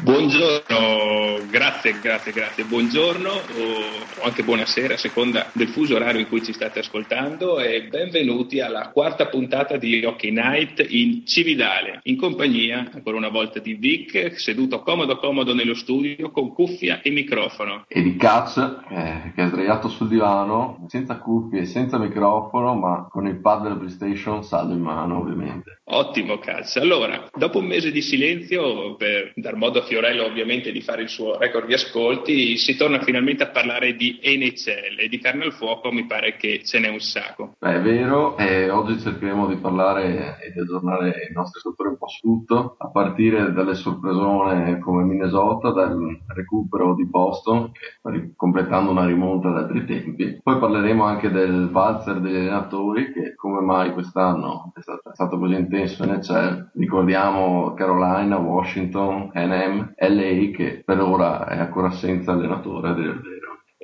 [0.00, 2.64] Buongiorno, grazie, grazie, grazie.
[2.64, 7.84] Buongiorno o anche buonasera a seconda del fuso orario in cui ci state ascoltando e
[7.84, 13.74] benvenuti alla quarta puntata di Hockey Night in Cividale, in compagnia ancora una volta di
[13.74, 17.84] Vic, seduto comodo comodo nello studio con cuffia e microfono.
[17.86, 18.56] E di Katz,
[18.88, 23.62] eh, che è sdraiato sul divano, senza cuffie e senza microfono, ma con il pad
[23.62, 25.80] della PlayStation saldo in mano ovviamente.
[25.84, 26.76] Ottimo Katz.
[26.76, 31.08] Allora, dopo un mese di silenzio per dar modo a Fiorello ovviamente di fare il
[31.08, 35.52] suo record di ascolti, si torna finalmente a parlare di NHL e di carne al
[35.52, 37.54] fuoco mi pare che ce n'è un sacco.
[37.58, 41.98] Beh, è vero, e oggi cercheremo di parlare e di aggiornare i nostri ascoltatori un
[41.98, 45.96] po' su tutto, a partire dalle sorpresone come Minnesota, dal
[46.34, 50.40] recupero di Boston, che completando una rimonta da altri tempi.
[50.42, 55.38] Poi parleremo anche del valzer degli allenatori, che come mai quest'anno è stato, è stato
[55.38, 56.70] così intenso NHL.
[56.74, 62.94] Ricordiamo Carolina, Washington, NM, LA che per ora è ancora senza allenatore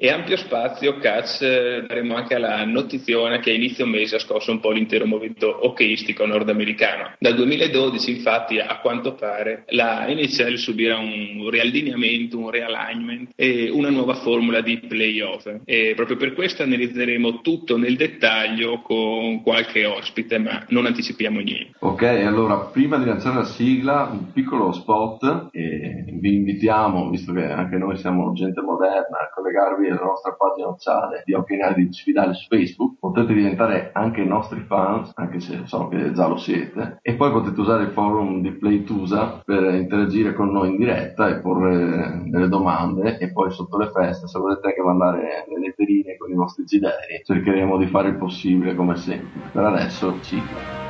[0.00, 4.52] e ampio spazio catch eh, daremo anche alla notizione che a inizio mese ha scosso
[4.52, 7.14] un po' l'intero movimento hockeyistico nordamericano.
[7.18, 13.90] Dal 2012 infatti a quanto pare la NHL subirà un riallineamento, un realignment e una
[13.90, 20.38] nuova formula di playoff e proprio per questo analizzeremo tutto nel dettaglio con qualche ospite
[20.38, 21.72] ma non anticipiamo niente.
[21.80, 27.44] Ok, allora prima di lanciare la sigla un piccolo spot e vi invitiamo, visto che
[27.44, 32.34] anche noi siamo gente moderna, a collegarvi alla nostra pagina ufficiale di Night di Cividale
[32.34, 37.14] su Facebook, potete diventare anche nostri fans, anche se so che già lo siete, e
[37.14, 42.22] poi potete usare il forum di Playtusa per interagire con noi in diretta e porre
[42.26, 46.34] delle domande e poi sotto le feste, se volete anche mandare le letterine con i
[46.34, 49.50] vostri desideri, cercheremo di fare il possibile come sempre.
[49.52, 50.87] Per adesso, sigla.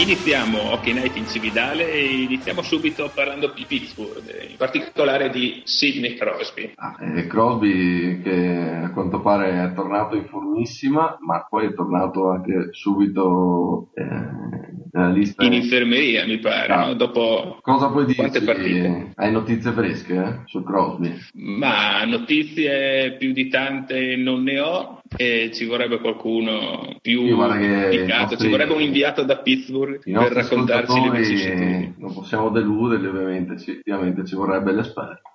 [0.00, 6.14] Iniziamo Hockey Night in Cividale e iniziamo subito parlando di Pittsburgh, in particolare di Sidney
[6.14, 6.72] Crosby.
[6.76, 12.30] Ah, eh, Crosby che a quanto pare è tornato in formissima, ma poi è tornato
[12.30, 14.04] anche subito eh,
[14.90, 15.44] nella lista.
[15.44, 16.86] In infermeria mi pare, ah.
[16.86, 16.94] no?
[16.94, 18.42] dopo Cosa puoi dirci?
[18.42, 19.12] partite.
[19.16, 21.12] Hai notizie fresche eh, su Crosby?
[21.34, 28.48] Ma notizie più di tante non ne ho, e ci vorrebbe qualcuno più indicato, ci
[28.48, 31.94] vorrebbe un inviato da Pittsburgh per raccontarci le vicissitudini.
[31.98, 35.29] Non possiamo deluderli ovviamente, effettivamente ci vorrebbe l'esperto.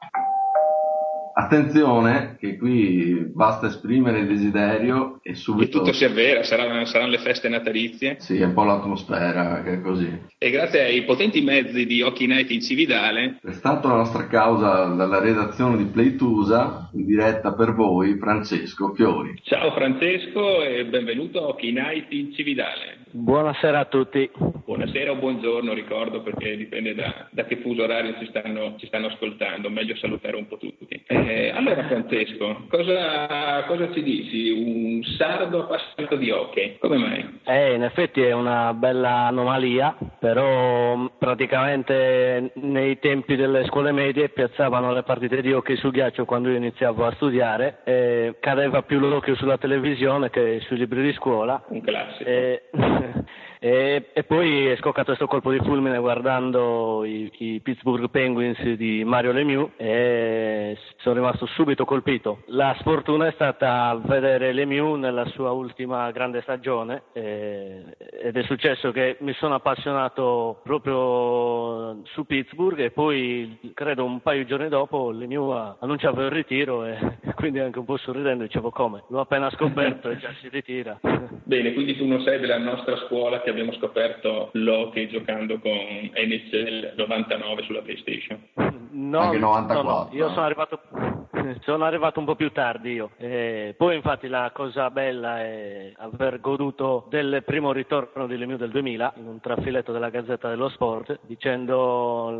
[1.38, 5.66] Attenzione che qui basta esprimere il desiderio e subito...
[5.66, 8.16] E tutto si avvera, saranno, saranno, le feste natalizie.
[8.19, 10.18] Sì, è un po' l'atmosfera che è così.
[10.38, 13.40] E grazie ai potenti mezzi di Hockey Night in Cividale...
[13.44, 19.38] È stata la nostra causa dalla redazione di Playtusa, in diretta per voi, Francesco Fiori.
[19.44, 23.03] Ciao Francesco e benvenuto a Hockey Night in Cividale.
[23.12, 24.29] Buonasera a tutti.
[24.66, 29.07] Buonasera o buongiorno, ricordo, perché dipende da, da che fuso orario ci stanno, ci stanno,
[29.07, 31.01] ascoltando, meglio salutare un po' tutti.
[31.28, 34.50] Eh, allora Francesco, cosa, cosa, ci dici?
[34.50, 37.40] Un sardo appassionato di hockey, come mai?
[37.46, 44.94] Eh, in effetti è una bella anomalia, però praticamente nei tempi delle scuole medie piazzavano
[44.94, 49.36] le partite di hockey su ghiaccio quando io iniziavo a studiare e cadeva più l'occhio
[49.36, 51.63] sulla televisione che sui libri di scuola.
[51.69, 52.30] Un classico.
[52.30, 52.62] E...
[53.66, 59.03] E, e, poi è scoccato questo colpo di fulmine guardando i, i, Pittsburgh Penguins di
[59.03, 62.44] Mario Lemieux e sono rimasto subito colpito.
[62.50, 68.92] La sfortuna è stata vedere Lemieux nella sua ultima grande stagione e, ed è successo
[68.92, 75.09] che mi sono appassionato proprio su Pittsburgh e poi credo un paio di giorni dopo
[75.09, 77.00] Lemieux annunciava il ritiro e
[77.34, 81.00] quindi anche un po' sorridendo dicevo come, l'ho appena scoperto e già si ritira.
[81.44, 86.94] Bene, quindi tu non sei della nostra scuola che abbiamo scoperto l'hockey giocando con NHL
[86.96, 88.40] 99 sulla PlayStation.
[88.92, 89.84] No, Anche 94.
[89.84, 90.10] No, no.
[90.12, 90.80] Io sono arrivato,
[91.63, 93.12] sono arrivato, un po' più tardi io.
[93.18, 98.72] E poi infatti la cosa bella è aver goduto del primo ritorno di Lemieux del
[98.72, 102.38] 2000 in un trafiletto della Gazzetta dello Sport dicendo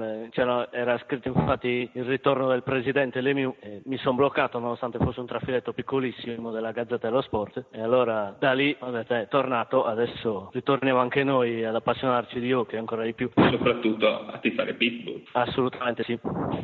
[0.72, 5.26] era scritto infatti il ritorno del presidente Lemieux e mi sono bloccato nonostante fosse un
[5.26, 10.50] trafiletto piccolissimo della Gazzetta dello Sport e allora da lì ho detto è tornato adesso
[10.54, 13.30] ritorniamo anche noi ad appassionarci di hockey ancora di più.
[13.34, 15.22] Soprattutto a tifare Pittsburgh.
[15.34, 16.20] Assolutamente sì.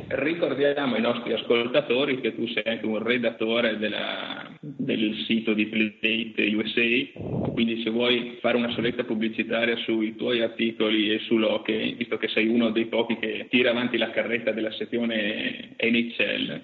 [0.08, 6.54] Ricordiamo ai nostri ascoltatori che tu sei anche un redattore della del sito di Playdate
[6.54, 12.28] USA, quindi se vuoi fare una soletta pubblicitaria sui tuoi articoli e sull'hockey, visto che
[12.28, 16.60] sei uno dei pochi che tira avanti la carretta della sezione NHL.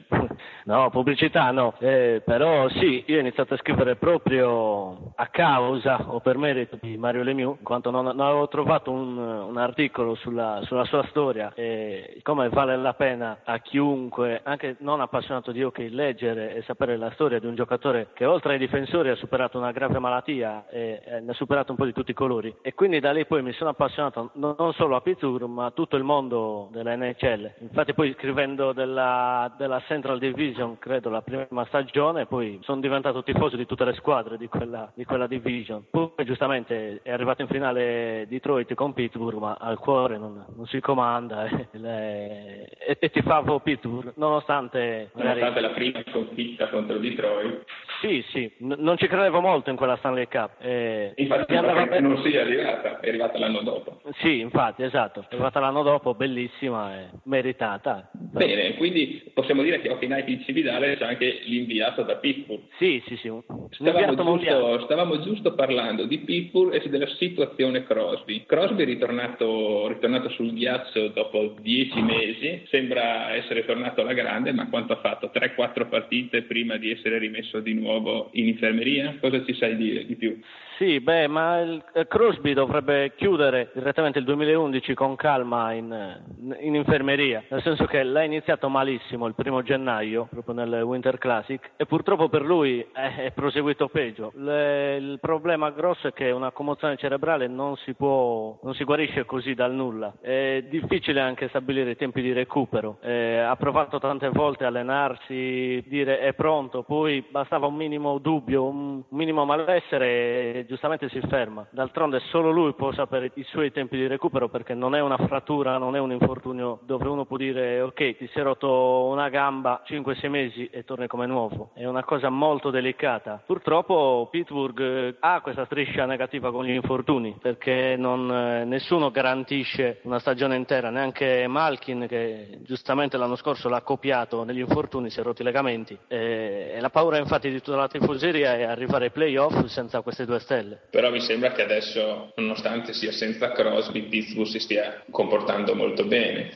[0.66, 6.20] No, pubblicità no, eh, però sì, io ho iniziato a scrivere proprio a causa o
[6.20, 10.60] per merito di Mario Lemieux, in quanto non, non avevo trovato un, un articolo sulla,
[10.64, 11.52] sulla, sua storia.
[11.54, 16.96] E come vale la pena a chiunque, anche non appassionato di hockey, leggere e sapere
[16.96, 21.00] la storia di un giocatore che oltre ai difensori ha superato una grave malattia e,
[21.22, 22.54] ne ha superato un po' di tutti i colori.
[22.62, 25.96] E quindi da lì poi mi sono appassionato non solo a Pittsburgh ma a tutto
[25.96, 27.50] il mondo della NHL.
[27.60, 33.56] Infatti poi scrivendo della, della Central Division, credo la prima stagione, poi sono diventato tifoso
[33.56, 35.84] di tutte le squadre di quella, di quella division.
[35.90, 40.80] Poi giustamente è arrivato in finale Detroit con Pittsburgh, ma al cuore non, non si
[40.80, 45.10] comanda e, le, e, e tifavo Pittsburgh, nonostante...
[45.14, 47.64] Nonostante la prima sconfitta contro Detroit.
[48.00, 50.52] Sì, sì, N- non ci credevo molto in quella Stanley Cup.
[50.60, 52.06] E infatti andava bene...
[52.06, 54.00] non sia arrivata, è arrivata l'anno dopo.
[54.20, 58.08] Sì, infatti, esatto, è arrivata l'anno dopo, bellissima e meritata.
[58.12, 62.62] Bene, quindi possiamo dire che Hockey Night in Cividale c'è anche l'inviato da Pittsburgh.
[62.78, 63.32] Sì, sì, sì.
[63.70, 68.44] Stavamo giusto, stavamo giusto, parlando di Pittsburgh e della situazione Crosby.
[68.46, 74.68] Crosby è ritornato, ritornato sul ghiaccio dopo dieci mesi, sembra essere tornato alla grande, ma
[74.68, 75.30] quanto ha fatto?
[75.34, 79.16] 3-4 partite prima di essere rimesso di nuovo in infermeria?
[79.20, 80.38] Cosa ci sai dire di più?
[80.78, 86.20] Sì, beh, ma il eh, Crosby dovrebbe chiudere direttamente il 2011 con calma in,
[86.60, 91.70] in, infermeria, nel senso che l'ha iniziato malissimo il primo gennaio, proprio nel Winter Classic,
[91.76, 94.30] e purtroppo per lui è, è proseguito peggio.
[94.36, 99.24] Le, il problema grosso è che una commozione cerebrale non si può, non si guarisce
[99.24, 100.14] così dal nulla.
[100.20, 102.98] È difficile anche stabilire i tempi di recupero.
[103.02, 107.24] Eh, ha provato tante volte a allenarsi, dire è pronto, poi
[107.58, 111.66] bastava un minimo dubbio, un minimo malessere giustamente si ferma.
[111.70, 115.76] D'altronde solo lui può sapere i suoi tempi di recupero perché non è una frattura,
[115.76, 120.28] non è un infortunio dove uno può dire ok ti è rotto una gamba 5-6
[120.28, 121.70] mesi e torni come nuovo.
[121.74, 123.42] È una cosa molto delicata.
[123.44, 130.00] Purtroppo Pittsburgh eh, ha questa striscia negativa con gli infortuni perché non, eh, nessuno garantisce
[130.02, 135.22] una stagione intera, neanche Malkin che giustamente l'anno scorso l'ha copiato negli infortuni, si è
[135.22, 135.98] rotti i legamenti.
[136.06, 140.24] E, e la paura infatti di tutta la tifoseria è arrivare ai playoff senza queste
[140.24, 140.80] due stelle.
[140.90, 146.52] Però mi sembra che adesso, nonostante sia senza Crosby, Pittsburgh si stia comportando molto bene.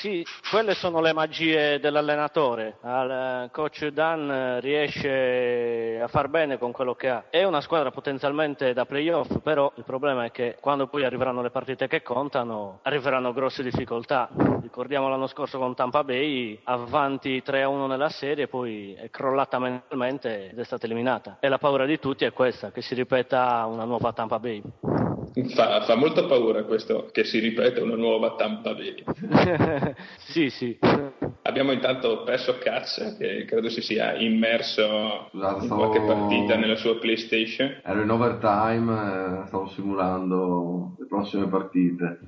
[0.00, 2.76] Sì, quelle sono le magie dell'allenatore.
[2.82, 7.24] Il eh, coach Dan riesce a far bene con quello che ha.
[7.28, 11.50] È una squadra potenzialmente da playoff, però il problema è che quando poi arriveranno le
[11.50, 14.28] partite che contano, arriveranno grosse difficoltà.
[14.62, 20.58] Ricordiamo l'anno scorso con Tampa Bay, avanti 3-1 nella serie, poi è crollata mentalmente ed
[20.58, 21.38] è stata eliminata.
[21.40, 24.62] E la paura di tutti è questa, che si ripeta una nuova Tampa Bay.
[25.54, 29.04] Fa, fa molto paura questo che si ripete una nuova Tampa Bay.
[30.18, 30.76] sì, sì.
[31.42, 36.98] Abbiamo intanto perso Katz che credo si sia immerso Scusate, in qualche partita nella sua
[36.98, 37.80] PlayStation.
[37.84, 42.18] Ero in overtime, eh, stavo simulando le prossime partite.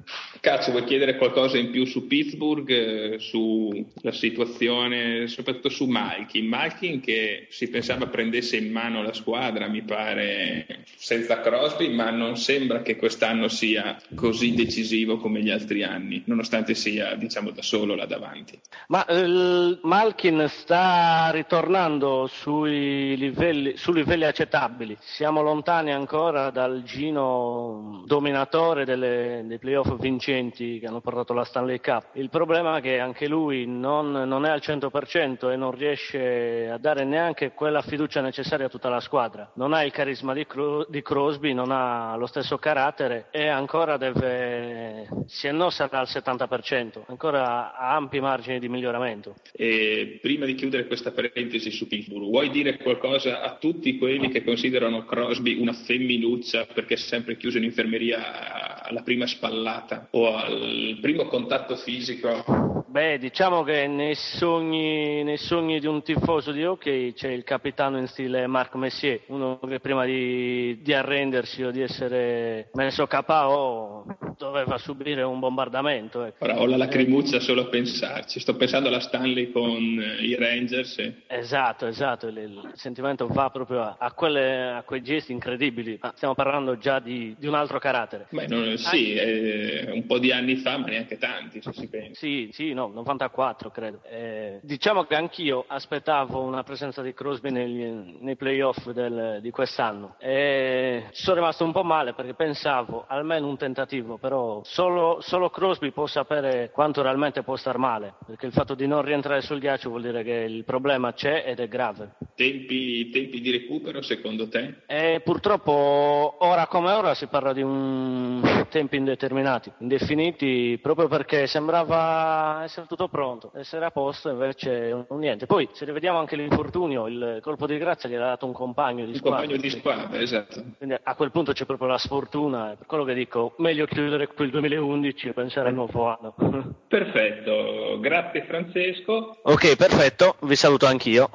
[0.42, 6.48] Katz, vuoi chiedere qualcosa in più su Pittsburgh, eh, sulla situazione, soprattutto su Malkin?
[6.48, 12.36] Malkin che si pensava prendesse in mano la squadra, mi pare, senza Crosby, ma non
[12.36, 17.94] sembra che quest'anno sia così decisivo come gli altri anni, nonostante sia, diciamo, da solo
[17.94, 18.58] là davanti.
[18.88, 24.96] Ma il Malkin sta ritornando sui livelli, su livelli accettabili.
[24.98, 31.78] Siamo lontani ancora dal Gino dominatore delle, dei playoff vincenti che hanno portato la Stanley
[31.78, 32.14] Cup.
[32.14, 36.78] Il problema è che anche lui non, non è al 100% e non riesce a
[36.78, 39.50] dare neanche quella fiducia necessaria a tutta la squadra.
[39.56, 43.98] Non ha il carisma di, Cro- di Crosby, non ha lo stesso carattere e ancora
[43.98, 49.34] deve, se no sarà al 70%, ancora ha ampi margini di miglioramento.
[49.52, 54.42] E prima di chiudere questa parentesi su Pittsburgh, vuoi dire qualcosa a tutti quelli che
[54.42, 60.98] considerano Crosby una femminuccia perché è sempre chiuso in infermeria alla prima spallata o al
[61.00, 62.84] primo contatto fisico?
[62.92, 67.96] Beh, diciamo che nei sogni, nei sogni di un tifoso di hockey c'è il capitano
[67.98, 74.04] in stile Marc Messier, uno che prima di, di arrendersi o di essere messo KO
[74.42, 76.24] doveva subire un bombardamento.
[76.24, 76.44] Ecco.
[76.44, 80.98] Ora ho la lacrimuccia solo a pensarci, sto pensando alla Stanley con eh, i Rangers.
[80.98, 81.14] E...
[81.26, 86.12] Esatto, esatto, il, il, sentimento va proprio a, a, quelle, a, quei gesti incredibili, ma
[86.16, 88.26] stiamo parlando già di, di un altro carattere.
[88.30, 92.14] Beh, non, sì, eh, un po' di anni fa, ma neanche tanti se si pensa.
[92.14, 94.00] Sì, sì, no, no, 94 credo.
[94.04, 100.16] Eh, diciamo che anch'io aspettavo una presenza di Crosby negli, nei playoff del, di quest'anno
[100.18, 104.31] e sono rimasto un po' male perché pensavo almeno un tentativo, però
[104.64, 109.02] solo, solo Crosby può sapere quanto realmente può star male, perché il fatto di non
[109.02, 112.14] rientrare sul ghiaccio vuol dire che il problema c'è ed è grave.
[112.34, 114.82] Tempi, tempi di recupero secondo te?
[114.86, 122.62] E purtroppo ora come ora si parla di un tempi indeterminati, indefiniti, proprio perché sembrava
[122.64, 125.46] essere tutto pronto, essere a posto, invece niente.
[125.46, 129.10] Poi se rivediamo anche l'infortunio, il colpo di grazia gli ha dato un compagno di
[129.10, 129.40] un squadra.
[129.40, 130.62] compagno di squadra, esatto.
[130.78, 134.46] Quindi a quel punto c'è proprio la sfortuna, per quello che dico, meglio chiudere qui
[134.46, 136.34] il 2011 e pensare al nuovo anno.
[136.88, 139.38] Perfetto, grazie Francesco.
[139.42, 141.28] Ok, perfetto, vi saluto anch'io.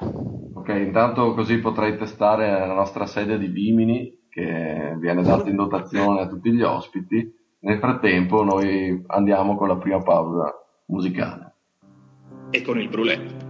[0.53, 6.21] Ok, intanto così potrei testare la nostra sede di Bimini che viene data in dotazione
[6.21, 7.33] a tutti gli ospiti.
[7.59, 10.53] Nel frattempo noi andiamo con la prima pausa
[10.87, 11.53] musicale.
[12.51, 13.46] E con il brulè.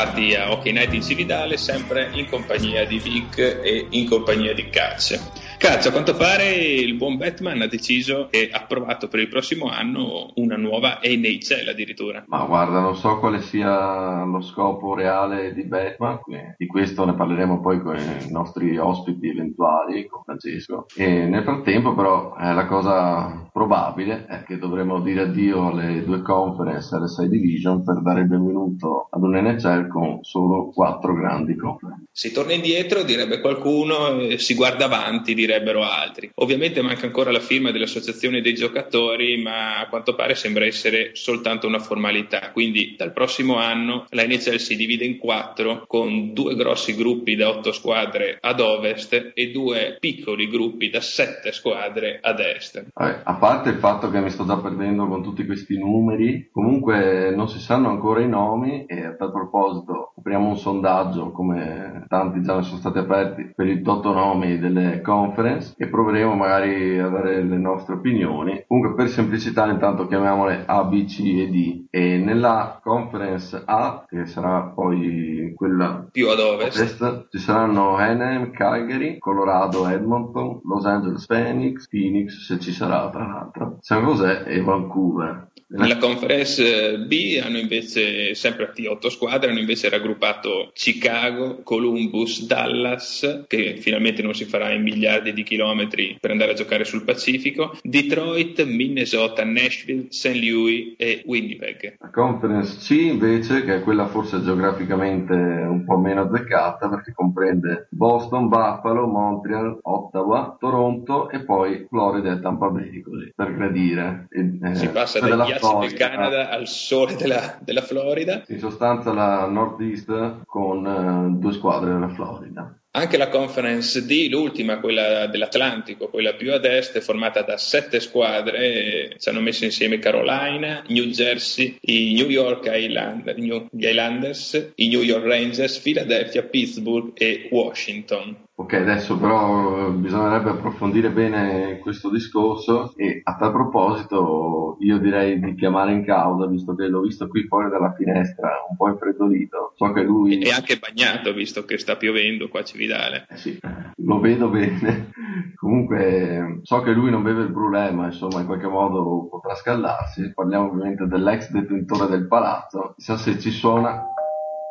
[0.00, 4.54] Ben ritrovati a Hockey Night in Cividale, sempre in compagnia di Vic e in compagnia
[4.54, 5.39] di Cazzo.
[5.70, 10.32] Cazzo, a quanto pare il buon Batman ha deciso e approvato per il prossimo anno
[10.34, 12.24] una nuova NHL addirittura.
[12.26, 16.18] Ma guarda, non so quale sia lo scopo reale di Batman,
[16.56, 20.86] di questo ne parleremo poi con i nostri ospiti eventuali, con Francesco.
[20.96, 26.20] E nel frattempo però eh, la cosa probabile è che dovremo dire addio alle due
[26.22, 31.54] conference alle 6 division per dare il benvenuto ad un NHL con solo quattro grandi
[31.54, 32.06] conference.
[32.10, 36.30] Si torna indietro, direbbe qualcuno, si guarda avanti, direbbero altri.
[36.36, 41.66] Ovviamente manca ancora la firma dell'associazione dei giocatori, ma a quanto pare sembra essere soltanto
[41.66, 42.50] una formalità.
[42.52, 47.48] Quindi dal prossimo anno la NHL si divide in quattro, con due grossi gruppi da
[47.48, 52.86] otto squadre ad ovest e due piccoli gruppi da sette squadre ad est.
[52.94, 57.32] Vabbè, a parte il fatto che mi sto già perdendo con tutti questi numeri, comunque
[57.34, 62.42] non si sanno ancora i nomi e a tal proposito apriamo un sondaggio come tanti
[62.42, 67.08] già ne sono stati aperti per i totto nomi delle conference e proveremo magari a
[67.08, 68.64] dare le nostre opinioni.
[68.66, 74.26] Comunque per semplicità intanto chiamiamole A, B, C e D e nella conference A, che
[74.26, 76.78] sarà poi quella Più ad ovest.
[76.78, 83.26] Ovest ci saranno Anaheim, Calgary, Colorado, Edmonton, Los Angeles Phoenix, Phoenix se ci sarà tra
[83.26, 85.48] l'altro, San José e Vancouver.
[85.72, 93.44] Nella conference B hanno invece, sempre di otto squadre, hanno invece raggruppato Chicago, Columbus, Dallas,
[93.46, 97.76] che finalmente non si farà in miliardi di chilometri per andare a giocare sul Pacifico,
[97.82, 100.34] Detroit, Minnesota, Nashville, St.
[100.34, 101.96] Louis e Winnipeg.
[102.00, 107.86] La Conference C invece, che è quella forse geograficamente un po' meno azzeccata perché comprende
[107.90, 114.26] Boston, Buffalo, Montreal, Ottawa, Toronto e poi Florida e Tampa Bay, così per gradire.
[114.30, 118.42] Eh, si passa dai Florida, del Canada al sole della, della, Florida.
[118.48, 122.74] In sostanza la Northeast con eh, due squadre della Florida.
[122.92, 128.00] Anche la Conference D, l'ultima, quella dell'Atlantico, quella più ad est, è formata da sette
[128.00, 134.88] squadre, ci hanno messo insieme Carolina, New Jersey, i New York Islanders, gli Islanders, i
[134.88, 138.36] New York Rangers, Philadelphia, Pittsburgh e Washington.
[138.60, 145.40] Ok, adesso però eh, bisognerebbe approfondire bene questo discorso e a tal proposito io direi
[145.40, 149.72] di chiamare in causa, visto che l'ho visto qui fuori dalla finestra, un po' infreddolito.
[149.76, 150.42] So che lui...
[150.42, 153.26] E anche bagnato, visto che sta piovendo qua a Cividale.
[153.30, 153.58] Eh sì,
[153.96, 155.10] lo vedo bene.
[155.56, 160.34] Comunque so che lui non beve il brulè, ma insomma in qualche modo potrà scaldarsi.
[160.34, 162.92] Parliamo ovviamente dell'ex detentore del palazzo.
[162.94, 164.04] Chissà se ci suona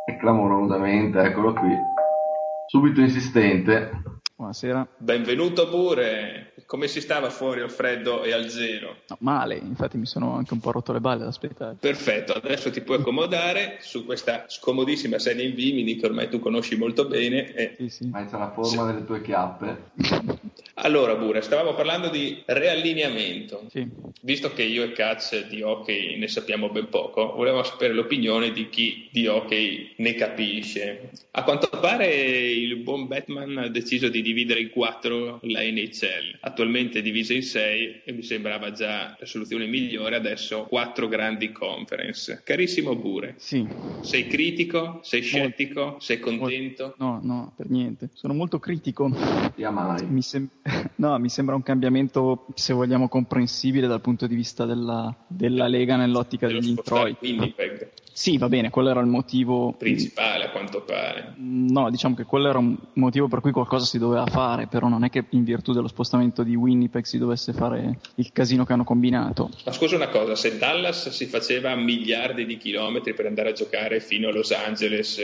[0.05, 1.97] è clamorosamente, eccolo qui
[2.69, 4.03] subito insistente.
[4.35, 4.87] Buonasera.
[4.99, 6.53] Benvenuto pure.
[6.67, 8.97] Come si stava fuori al freddo e al zero?
[9.07, 11.77] No, male, infatti mi sono anche un po' rotto le balle ad aspettare.
[11.79, 16.77] Perfetto, adesso ti puoi accomodare su questa scomodissima sedia in vimini che ormai tu conosci
[16.77, 17.51] molto bene.
[17.53, 17.73] E...
[17.75, 18.07] Sì, sì.
[18.07, 18.93] Ma c'è la forma sì.
[18.93, 19.91] delle tue chiappe.
[20.81, 23.65] Allora, Bure, stavamo parlando di riallineamento.
[23.69, 23.85] Sì.
[24.21, 28.69] Visto che io e Katz di hockey ne sappiamo ben poco, volevo sapere l'opinione di
[28.69, 31.11] chi di hockey ne capisce.
[31.31, 36.37] A quanto pare il buon Batman ha deciso di dividere in quattro la NHL.
[36.41, 40.15] Attualmente è divisa in sei e mi sembrava già la soluzione migliore.
[40.15, 42.41] Adesso quattro grandi conference.
[42.43, 43.35] Carissimo Bure.
[43.37, 43.67] Sì.
[44.01, 44.99] Sei critico?
[45.03, 45.81] Sei scettico?
[45.81, 45.99] Molto.
[45.99, 46.95] Sei contento?
[46.97, 48.09] No, no, per niente.
[48.13, 49.07] Sono molto critico.
[49.07, 55.13] Mi sembra no, mi sembra un cambiamento, se vogliamo, comprensibile dal punto di vista della,
[55.27, 57.31] della Lega nell'ottica degli introiti.
[57.31, 57.89] Winnipeg.
[58.19, 61.35] Sì, va bene, quello era il motivo principale a quanto pare.
[61.37, 65.05] No, diciamo che quello era un motivo per cui qualcosa si doveva fare, però non
[65.05, 68.83] è che in virtù dello spostamento di Winnipeg si dovesse fare il casino che hanno
[68.83, 69.49] combinato.
[69.63, 74.01] Ma scusa una cosa, se Dallas si faceva miliardi di chilometri per andare a giocare
[74.01, 75.17] fino a Los Angeles,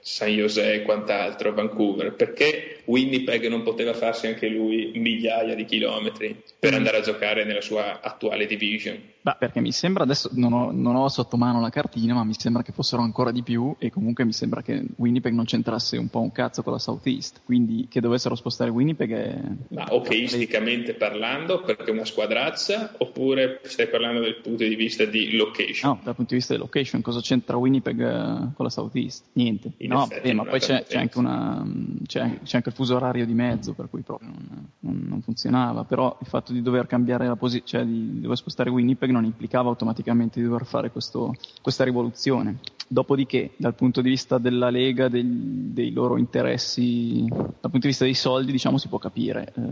[0.00, 6.42] San José e quant'altro, Vancouver, perché Winnipeg non poteva farsi anche lui migliaia di chilometri
[6.58, 9.00] per andare a giocare nella sua attuale division?
[9.22, 12.32] Beh, perché mi sembra, adesso non ho, non ho sotto mano la cartina, ma mi
[12.40, 16.08] sembra che fossero ancora di più e comunque mi sembra che Winnipeg non c'entrasse un
[16.08, 19.40] po' un cazzo con la Southeast, quindi che dovessero spostare Winnipeg è...
[19.68, 25.36] Ma hockeyisticamente parlando, perché è una squadrazza, oppure stai parlando dal punto di vista di
[25.36, 25.90] location?
[25.90, 29.24] No, dal punto di vista di location, cosa c'entra Winnipeg eh, con la Southeast?
[29.34, 29.72] Niente.
[29.76, 31.62] In no, effetti, eh, ma poi c'è, c'è, anche una,
[32.06, 35.84] c'è, c'è, anche il fuso orario di mezzo, per cui proprio non, non, non funzionava,
[35.84, 39.68] però il fatto di dover cambiare la posizione, cioè di dover spostare Winnipeg non implicava
[39.68, 42.58] automaticamente di dover fare questo, questa rivoluzione comunicazione
[42.92, 48.02] Dopodiché, dal punto di vista della Lega, dei, dei loro interessi, dal punto di vista
[48.02, 49.62] dei soldi, diciamo, si può capire, eh,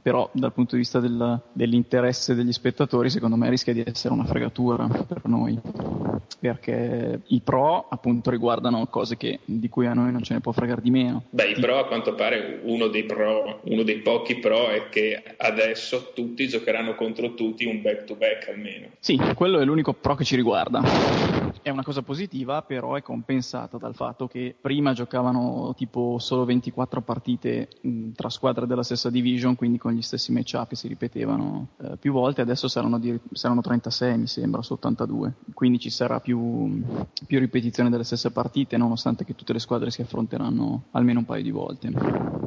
[0.00, 4.24] però dal punto di vista del, dell'interesse degli spettatori, secondo me rischia di essere una
[4.24, 5.60] fregatura per noi,
[6.40, 10.52] perché i pro, appunto, riguardano cose che, di cui a noi non ce ne può
[10.52, 11.24] fregare di meno.
[11.28, 15.22] Beh, i pro, a quanto pare, uno dei pro, uno dei pochi pro è che
[15.36, 18.86] adesso tutti giocheranno contro tutti un back-to-back almeno.
[19.00, 20.80] Sì, quello è l'unico pro che ci riguarda.
[21.60, 27.00] È una cosa positiva, però è compensata dal fatto che prima giocavano tipo solo 24
[27.02, 31.68] partite mh, tra squadre della stessa division, quindi con gli stessi matchup che si ripetevano
[31.82, 36.20] eh, più volte, adesso saranno, di, saranno, 36 mi sembra, su 82, quindi ci sarà
[36.20, 36.82] più,
[37.26, 41.42] più, ripetizione delle stesse partite, nonostante che tutte le squadre si affronteranno almeno un paio
[41.42, 41.90] di volte.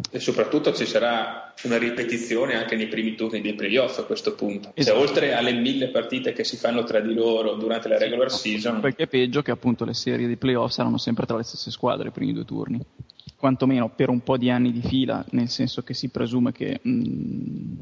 [0.10, 4.72] E soprattutto ci sarà una ripetizione anche nei primi turni dei playoff a questo punto.
[4.74, 4.98] Esatto.
[4.98, 8.80] Se oltre alle mille partite che si fanno tra di loro durante la regular season...
[8.80, 12.10] Perché è peggio che appunto le serie di playoff saranno sempre tra le stesse squadre
[12.10, 12.80] i primi due turni.
[13.36, 16.92] Quantomeno per un po' di anni di fila, nel senso che si presume che, mh,
[16.92, 17.74] mm,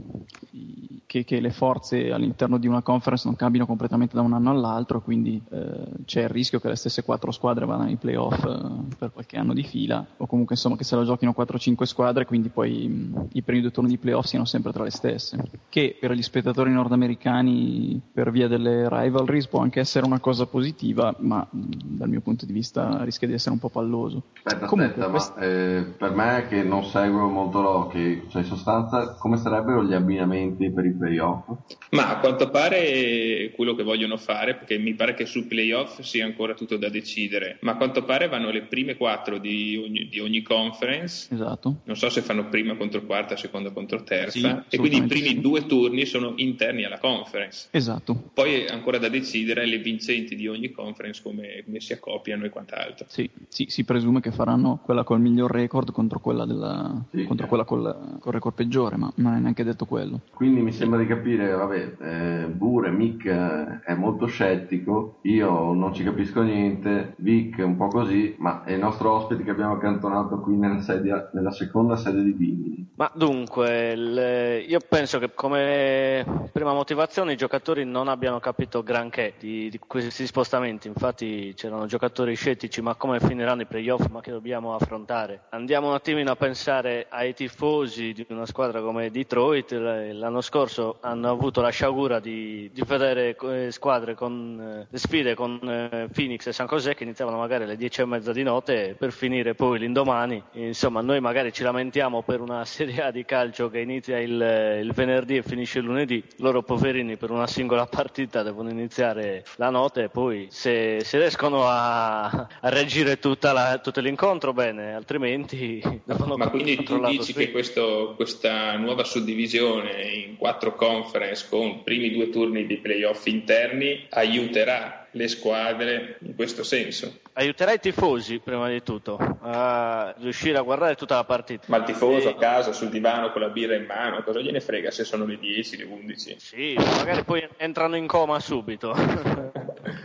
[1.09, 5.01] che, che, le forze all'interno di una conference non cambino completamente da un anno all'altro,
[5.01, 9.11] quindi eh, c'è il rischio che le stesse quattro squadre vadano ai playoff eh, per
[9.11, 12.87] qualche anno di fila, o comunque insomma che se la giochino 4-5 squadre, quindi poi
[12.87, 16.11] mh, mm, i primi due turni di playoff siano sempre tra le stesse, che per
[16.11, 21.57] gli spettatori nordamericani per via delle rivalries può anche essere una cosa positiva, ma mh,
[21.57, 24.25] mm, dal mio punto di vista rischia di essere un po' palloso.
[24.43, 25.43] Aspetta, comunque, aspetta, quest- ma...
[25.43, 30.71] eh per me che non seguo molto l'hockey, cioè in sostanza come sarebbero gli abbinamenti
[30.71, 31.47] per i playoff?
[31.91, 36.25] Ma a quanto pare quello che vogliono fare, perché mi pare che sul playoff sia
[36.25, 40.19] ancora tutto da decidere, ma a quanto pare vanno le prime quattro di ogni, di
[40.19, 41.33] ogni conference.
[41.33, 41.77] Esatto.
[41.85, 44.65] Non so se fanno prima contro quarta, seconda contro terza.
[44.67, 45.39] Sì, e quindi i primi sì.
[45.39, 47.67] due turni sono interni alla conference.
[47.71, 48.31] Esatto.
[48.33, 52.49] Poi è ancora da decidere le vincenti di ogni conference come, come si accoppiano e
[52.49, 53.05] quant'altro.
[53.07, 57.47] Sì, sì, si presume che faranno quella col miglior record contro quella, della, Sì, contro
[57.47, 60.21] quella col, col record peggiore, ma non è neanche detto quello.
[60.33, 65.93] Quindi mi sembra di capire, vabbè, eh, Bure, Mick eh, è molto scettico, io non
[65.93, 70.39] ci capisco niente, Vic un po' così, ma è il nostro ospite che abbiamo accantonato
[70.39, 72.87] qui nella, sedia- nella seconda sede di Bimini.
[72.95, 79.33] Ma dunque, il- io penso che come prima motivazione i giocatori non abbiano capito granché
[79.39, 84.31] di, di questi spostamenti, infatti c'erano giocatori scettici, ma come finiranno i playoff, ma che
[84.31, 85.43] dobbiamo affrontare?
[85.49, 91.29] Andiamo un attimino a pensare ai tifosi di una squadra come Detroit, l'anno scorso hanno
[91.29, 96.47] avuto la sciagura di, di vedere eh, squadre con eh, le sfide con eh, Phoenix
[96.47, 99.79] e San José che iniziavano magari alle 10 e mezza di notte per finire poi
[99.79, 100.41] l'indomani.
[100.53, 104.91] Insomma, noi magari ci lamentiamo per una Serie A di calcio che inizia il, il
[104.93, 106.23] venerdì e finisce il lunedì.
[106.37, 111.65] Loro poverini per una singola partita devono iniziare la notte e poi se, se riescono
[111.67, 117.51] a, a reagire tutta la- tutto l'incontro bene, altrimenti devono Ma quindi tu dici che
[117.51, 125.07] questo- questa nuova suddivisione in quattro conference con primi due turni di playoff interni aiuterà
[125.11, 127.19] le squadre in questo senso?
[127.39, 131.63] aiuterà i tifosi prima di tutto a riuscire a guardare tutta la partita.
[131.67, 134.91] Ma il tifoso a casa sul divano con la birra in mano, cosa gliene frega
[134.91, 136.35] se sono le 10, le 11?
[136.37, 138.93] Sì, magari poi entrano in coma subito.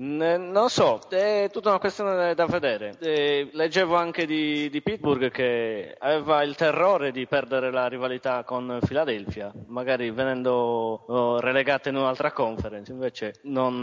[0.00, 2.94] Non so, è tutta una questione da vedere.
[3.50, 9.52] Leggevo anche di, di Pittsburgh che aveva il terrore di perdere la rivalità con Philadelphia,
[9.66, 12.92] magari venendo oh, relegata in un'altra conference.
[12.92, 13.82] Invece non,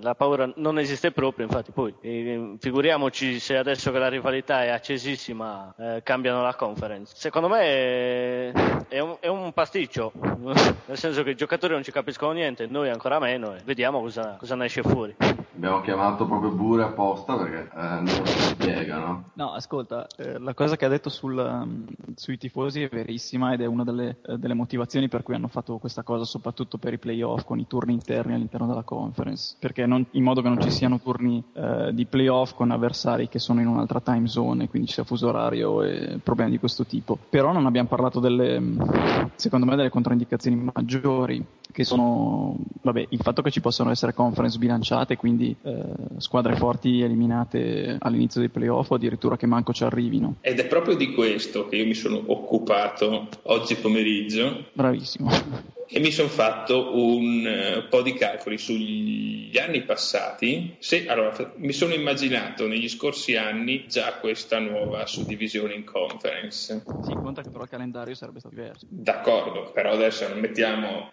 [0.00, 4.64] eh, la paura non esiste proprio, infatti poi eh, figuriamoci se adesso che la rivalità
[4.64, 7.14] è accesissima eh, cambiano la conference.
[7.16, 8.52] Secondo me è,
[8.88, 10.10] è un, è un pasticcio,
[10.42, 14.34] nel senso che i giocatori non ci capiscono niente, noi ancora meno e vediamo cosa,
[14.40, 15.35] cosa ne esce fuori.
[15.56, 19.30] Abbiamo chiamato proprio Bure apposta perché eh, non lo spiega, no?
[19.34, 23.60] No, ascolta, eh, la cosa che ha detto sul, um, sui tifosi è verissima ed
[23.62, 26.98] è una delle, eh, delle motivazioni per cui hanno fatto questa cosa, soprattutto per i
[26.98, 30.70] playoff con i turni interni all'interno della conference, perché non- in modo che non ci
[30.70, 34.90] siano turni eh, di playoff con avversari che sono in un'altra time zone e quindi
[34.90, 37.18] sia fuso orario e problemi di questo tipo.
[37.30, 41.44] Però non abbiamo parlato delle, mh, secondo me, delle controindicazioni maggiori
[41.76, 45.82] che sono vabbè, il fatto che ci possano essere conference bilanciate, quindi eh,
[46.16, 50.36] squadre forti eliminate all'inizio dei playoff o addirittura che manco ci arrivino.
[50.40, 55.74] Ed è proprio di questo che io mi sono occupato oggi pomeriggio Bravissimo.
[55.88, 60.76] E mi sono fatto un eh, po' di calcoli sugli anni passati.
[60.78, 66.82] Se, allora, mi sono immaginato negli scorsi anni già questa nuova suddivisione in conference.
[67.02, 68.86] Si conta che però il calendario sarebbe stato diverso.
[68.88, 71.10] D'accordo, però adesso non mettiamo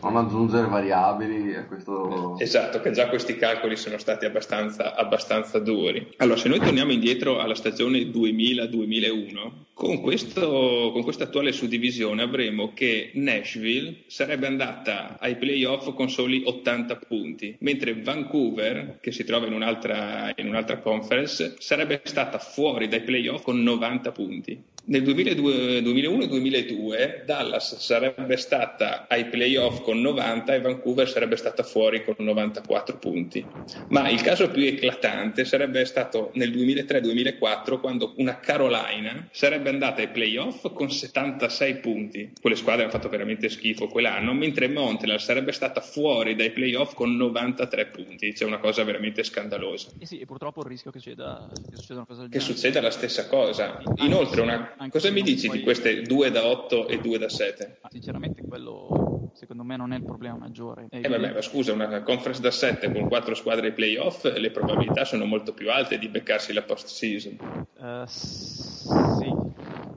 [0.00, 2.38] Non aggiungere variabili a questo...
[2.38, 6.14] Esatto, che già questi calcoli sono stati abbastanza, abbastanza duri.
[6.18, 12.72] Allora, se noi torniamo indietro alla stagione 2000-2001, con, questo, con questa attuale suddivisione avremo
[12.72, 19.46] che Nashville sarebbe andata ai playoff con soli 80 punti, mentre Vancouver, che si trova
[19.46, 24.62] in un'altra, in un'altra conference, sarebbe stata fuori dai playoff con 90 punti.
[24.86, 32.04] Nel 2002 2001-2002 Dallas sarebbe stata ai playoff con 90 e Vancouver sarebbe stata fuori
[32.04, 33.46] con 94 punti.
[33.88, 40.10] Ma il caso più eclatante sarebbe stato nel 2003-2004 quando una Carolina sarebbe andata ai
[40.10, 42.32] playoff con 76 punti.
[42.38, 47.16] Quelle squadre hanno fatto veramente schifo quell'anno, mentre Montreal sarebbe stata fuori dai playoff con
[47.16, 48.32] 93 punti.
[48.32, 49.92] C'è una cosa veramente scandalosa.
[49.98, 52.80] E sì, e purtroppo il rischio che, succeda, che succeda una cosa del Che succeda
[52.82, 53.80] la stessa cosa.
[53.96, 57.78] Inoltre, una- cosa mi dici puoi- di queste 2 da 8 e 2 da 7?
[57.82, 60.86] Ma sinceramente quello secondo me non è il problema maggiore.
[60.90, 65.04] Eh vabbè, ma scusa, una conference da 7 con 4 squadre ai playoff, le probabilità
[65.04, 67.36] sono molto più alte di beccarsi la post season.
[67.80, 69.13] Eh, s-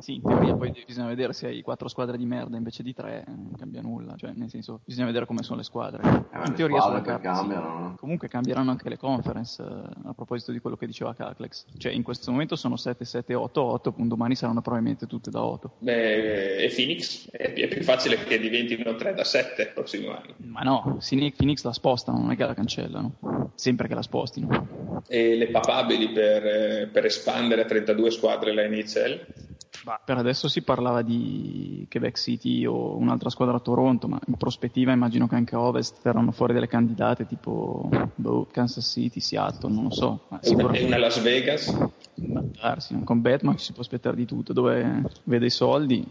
[0.07, 0.13] sì.
[0.13, 3.25] Sì, in teoria poi bisogna vedere se hai quattro squadre di merda invece di tre,
[3.27, 6.01] eh, non cambia nulla, cioè nel senso bisogna vedere come sono le squadre.
[6.01, 7.21] Eh, in le teoria carta, sì.
[7.21, 7.95] cambiano, no?
[7.99, 11.65] Comunque cambieranno anche le conference, eh, a proposito di quello che diceva Caclex.
[11.77, 15.43] Cioè in questo momento sono 7, 7, 8, 8, un domani saranno probabilmente tutte da
[15.43, 15.71] 8.
[15.79, 20.35] Beh, e Phoenix è, è più facile che diventino 3 da 7 il prossimo anno.
[20.37, 23.51] Ma no, Phoenix Phoenix la spostano, non è che la cancellano.
[23.55, 25.01] Sempre che la spostino.
[25.09, 29.46] E le papabili per, eh, per espandere a 32 squadre la NHL?
[29.83, 34.35] Bah, per adesso si parlava di Quebec City o un'altra squadra a Toronto, ma in
[34.35, 39.73] prospettiva immagino che anche a Ovest verranno fuori delle candidate tipo boh, Kansas City, Seattle,
[39.73, 40.25] non lo so.
[40.29, 41.75] Ma e una Las Vegas?
[42.15, 46.05] Darsi, con Batman ci si può aspettare di tutto, dove vede i soldi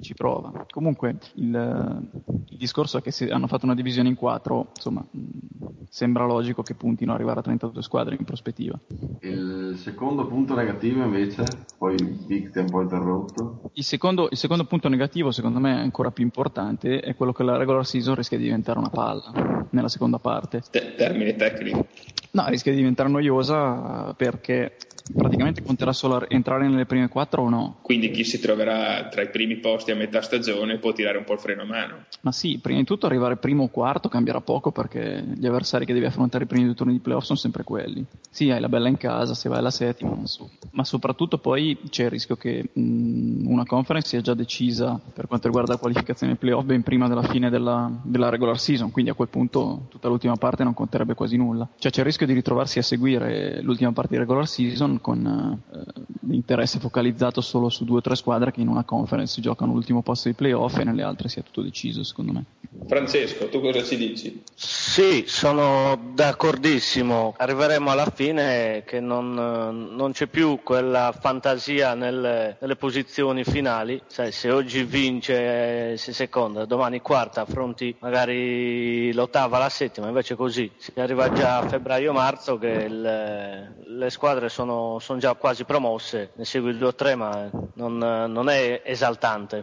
[0.00, 0.66] ci prova.
[0.70, 2.08] Comunque il,
[2.48, 5.04] il discorso è che se hanno fatto una divisione in quattro, insomma,
[5.88, 8.78] sembra logico che puntino ad arrivare a 32 squadre in prospettiva.
[9.20, 11.44] Il secondo punto negativo invece,
[11.78, 11.96] poi
[12.26, 13.70] Big ti ha un po' interrotto.
[13.72, 17.56] Il secondo, il secondo punto negativo, secondo me ancora più importante, è quello che la
[17.56, 20.62] regular season rischia di diventare una palla nella seconda parte.
[20.70, 21.84] Te- termine tecnico.
[22.30, 24.76] No, rischia di diventare noiosa perché
[25.14, 27.78] praticamente conterà solo entrare nelle prime quattro o no?
[27.82, 31.34] Quindi chi si troverà tra i primi posti a metà stagione può tirare un po'
[31.34, 32.04] il freno a mano.
[32.22, 35.92] Ma sì, prima di tutto arrivare primo o quarto cambierà poco perché gli avversari che
[35.92, 38.04] devi affrontare i primi due turni di playoff sono sempre quelli.
[38.30, 40.16] Sì, hai la bella in casa, se vai alla settima,
[40.70, 45.46] ma soprattutto poi c'è il rischio che mh, una conference sia già decisa per quanto
[45.46, 49.28] riguarda la qualificazione playoff ben prima della fine della, della regular season, quindi a quel
[49.28, 51.68] punto tutta l'ultima parte non conterebbe quasi nulla.
[51.78, 56.02] Cioè c'è il rischio di ritrovarsi a seguire l'ultima parte di regular season con eh,
[56.28, 60.28] l'interesse focalizzato solo su due o tre squadre che in una conference giocano l'ultimo posto
[60.28, 62.44] di playoff e nelle altre sia tutto deciso, secondo me.
[62.86, 64.42] Francesco, tu cosa ci dici?
[64.52, 67.34] Sì, sono d'accordissimo.
[67.36, 74.00] Arriveremo alla fine che non, non c'è più quella fantasia nelle, nelle posizioni finali.
[74.06, 80.70] Sai, se oggi vince se seconda, domani quarta, affronti magari l'ottava, la settima, invece così.
[80.76, 86.44] Si arriva già a febbraio-marzo che le, le squadre sono, sono, già quasi promosse, ne
[86.44, 89.62] segue il 2-3 ma non, non è esaltante.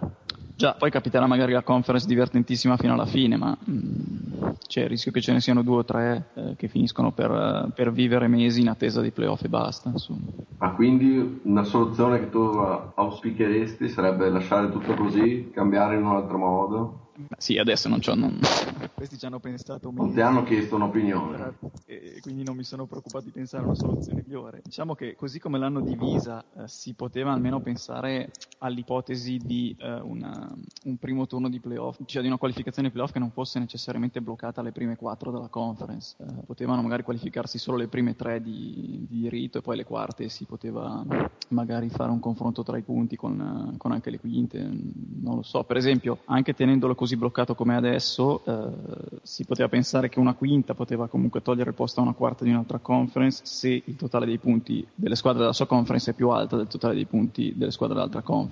[0.56, 4.90] Già, poi capiterà magari la conference divertentissima fino alla fine, ma mh, mm, c'è il
[4.90, 8.62] rischio che ce ne siano due o tre eh, che finiscono per, per, vivere mesi
[8.62, 9.90] in attesa di playoff e basta.
[9.90, 10.28] Insomma.
[10.58, 16.38] Ma quindi una soluzione che tu auspicheresti sarebbe lasciare tutto così, cambiare in un altro
[16.38, 17.02] modo?
[17.38, 18.16] Sì, adesso non c'ho.
[18.16, 18.40] Non...
[18.94, 21.54] Questi ci hanno pensato Non ti hanno chiesto un'opinione.
[21.86, 24.62] E quindi non mi sono preoccupato di pensare a una soluzione migliore.
[24.64, 28.32] Diciamo che così come l'hanno divisa, eh, si poteva almeno pensare
[28.64, 30.54] all'ipotesi di eh, una,
[30.86, 34.22] un primo turno di playoff, cioè di una qualificazione di playoff che non fosse necessariamente
[34.22, 36.16] bloccata alle prime quattro della conference.
[36.20, 40.30] Eh, potevano magari qualificarsi solo le prime tre di, di rito e poi le quarte
[40.30, 41.04] si poteva
[41.50, 44.60] magari fare un confronto tra i punti con, con anche le quinte.
[44.60, 45.64] Non lo so.
[45.64, 50.74] Per esempio, anche tenendolo così bloccato come adesso, eh, si poteva pensare che una quinta
[50.74, 54.38] poteva comunque togliere il posto a una quarta di un'altra conference se il totale dei
[54.38, 57.96] punti delle squadre della sua conference è più alta del totale dei punti delle squadre
[57.96, 58.51] dell'altra conference,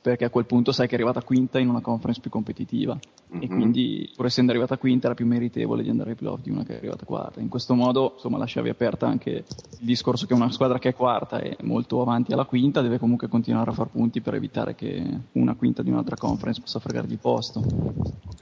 [0.00, 3.42] perché a quel punto sai che è arrivata quinta in una conference più competitiva mm-hmm.
[3.42, 3.56] e mhm.
[3.56, 6.74] quindi pur essendo arrivata quinta era più meritevole di andare ai playoff di una che
[6.74, 7.40] è arrivata quarta.
[7.40, 9.44] In questo modo insomma lasciavi aperta anche il
[9.78, 13.70] discorso che una squadra che è quarta è molto avanti alla quinta deve comunque continuare
[13.70, 17.62] a far punti per evitare che una quinta di un'altra conference possa fregargli il posto.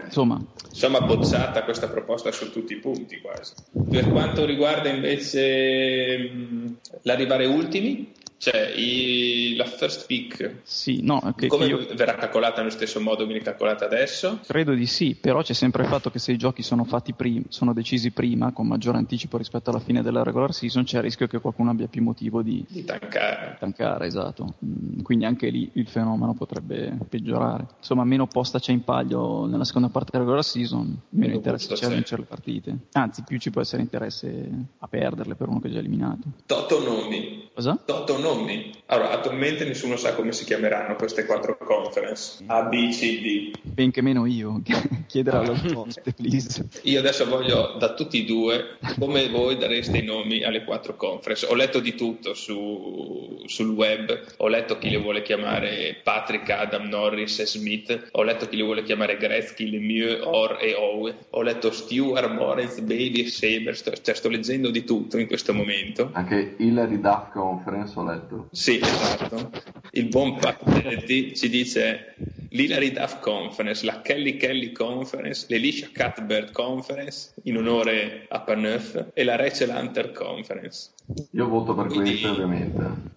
[0.04, 0.42] Insomma.
[0.70, 3.54] Insomma, bozzata questa proposta su tutti i punti quasi.
[3.90, 11.66] Per quanto riguarda invece mh, l'arrivare ultimi, cioè, i, la first pick sì, no, come
[11.66, 11.84] io...
[11.94, 14.38] verrà calcolata nello stesso modo viene calcolata adesso?
[14.46, 17.46] Credo di sì, però c'è sempre il fatto che se i giochi sono, fatti prim-
[17.48, 21.26] sono decisi prima, con maggiore anticipo rispetto alla fine della regular season, c'è il rischio
[21.26, 23.56] che qualcuno abbia più motivo di, di tankare.
[23.58, 24.54] tankare esatto.
[24.64, 27.66] Mm, quindi anche lì il fenomeno potrebbe peggiorare.
[27.78, 31.86] Insomma, meno posta c'è in palio nella seconda parte della regular season, meno interesse c'è
[31.86, 32.76] a vincere le partite.
[32.92, 34.48] Anzi, più ci può essere interesse
[34.78, 36.22] a perderle per uno che è già eliminato.
[36.46, 37.50] Toto nomi.
[37.52, 37.76] Cosa?
[37.84, 38.76] Toto nomi nomi.
[38.86, 42.42] Allora, attualmente nessuno sa come si chiameranno queste quattro conference.
[42.46, 43.58] A, B, C, D.
[43.62, 44.62] Benché meno io.
[45.06, 46.66] Chiederò allo host, please.
[46.82, 51.46] Io adesso voglio da tutti e due come voi dareste i nomi alle quattro conference.
[51.46, 56.88] Ho letto di tutto su, sul web, ho letto chi le vuole chiamare Patrick, Adam,
[56.88, 61.42] Norris e Smith, ho letto chi le vuole chiamare Gretzky, Lemieux, Orr e Owe, ho
[61.42, 66.08] letto Stewart, Moritz, Bailey e Saber, sto, cioè sto leggendo di tutto in questo momento.
[66.12, 68.48] Anche Hillary Duff Conference ho letto letto.
[68.52, 69.50] Sì, esatto.
[69.92, 72.14] Il buon Pacchetti ci dice
[72.50, 79.24] l'Hillary Duff Conference, la Kelly Kelly Conference, l'Elisha Cuthbert Conference in onore a Paneuf e
[79.24, 80.90] la Rachel Hunter Conference.
[81.32, 82.10] Io voto per Quindi...
[82.10, 83.16] queste ovviamente.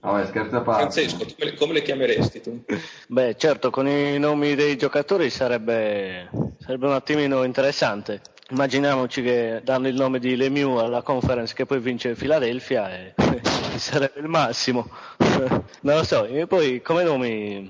[0.00, 0.82] Vabbè, scherzo a parte.
[0.82, 2.64] Francesco, come le, come le chiameresti tu?
[3.08, 8.20] Beh, certo, con i nomi dei giocatori sarebbe, sarebbe un attimino interessante.
[8.50, 13.12] Immaginiamoci che danno il nome di Lemieux alla conference che poi vince Philadelphia e
[13.80, 14.88] sarebbe il massimo.
[15.82, 17.66] non lo so, e poi come nomi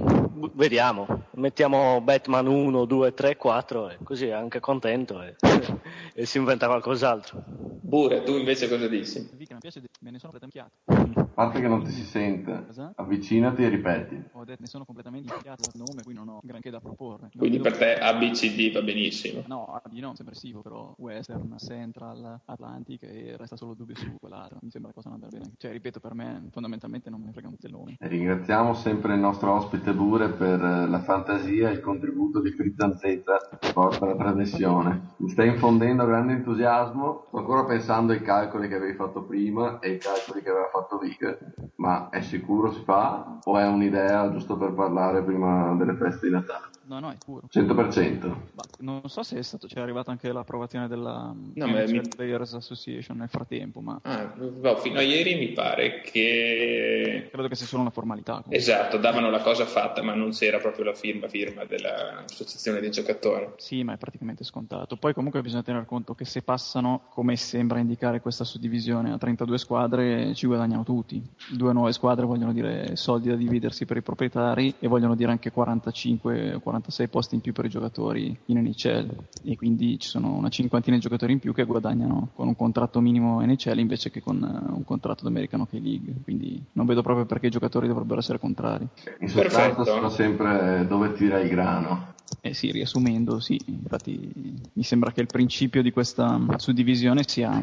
[0.54, 5.34] vediamo, mettiamo Batman 1, 2, 3, 4 e così è anche contento e,
[6.14, 7.42] e si inventa qualcos'altro.
[7.88, 9.30] Bure, tu invece cosa dici?
[9.36, 10.72] Mi piace, me ne sono pretanchiato.
[11.32, 12.92] parte che non ti si sente, Cosa?
[12.96, 14.22] avvicinati e ripeti.
[14.32, 17.30] Ho detto, ne sono completamente iniziato dal nome, qui non ho granché da proporre.
[17.32, 19.42] Non Quindi per te ABCD va benissimo.
[19.46, 24.58] No, AB no, sembra sì, però Western, Central, Atlantic e resta solo dubbio su quell'altro.
[24.60, 25.52] Mi sembra che possano andare bene.
[25.56, 27.96] Cioè, ripeto, per me fondamentalmente non mi frega un del nome.
[27.98, 32.52] E ringraziamo sempre il nostro ospite Bure per eh, la fantasia e il contributo di
[32.52, 35.14] frizzantezza che porta alla trasmissione.
[35.16, 39.90] Mi stai infondendo grande entusiasmo, sto ancora pensando ai calcoli che avevi fatto prima e
[39.90, 41.38] ai calcoli che aveva fatto Vic,
[41.76, 46.32] ma è sicuro si fa o è un'idea giusto per parlare prima delle feste di
[46.32, 46.77] Natale?
[46.88, 47.46] No, no, è puro.
[47.52, 48.26] 100%.
[48.54, 53.18] Ma non so se è stato, c'è arrivata anche l'approvazione della No, mi- Players Association
[53.18, 57.82] nel frattempo, ma Ah, boh, fino a ieri mi pare che credo che sia solo
[57.82, 58.32] una formalità.
[58.36, 58.56] comunque.
[58.56, 63.48] esatto, davano la cosa fatta, ma non c'era proprio la firma firma dell'associazione dei giocatori.
[63.56, 64.96] Sì, ma è praticamente scontato.
[64.96, 69.58] Poi comunque bisogna tener conto che se passano, come sembra indicare questa suddivisione, a 32
[69.58, 71.22] squadre ci guadagnano tutti.
[71.50, 75.50] Due nuove squadre vogliono dire soldi da dividersi per i proprietari e vogliono dire anche
[75.50, 79.10] 45 o 46 posti in più per i giocatori in NHL.
[79.44, 83.00] E quindi ci sono una cinquantina di giocatori in più che guadagnano con un contratto
[83.00, 86.14] minimo NHL invece che con eh, un contratto d'American Hockey League.
[86.22, 88.86] Quindi non vedo proprio perché i giocatori dovrebbero essere contrari.
[89.20, 90.00] In sostanza Perfetto.
[90.00, 92.16] fa sempre dove tira il grano.
[92.40, 94.32] Eh sì, riassumendo, sì, infatti
[94.72, 97.60] mi sembra che il principio di questa suddivisione sia,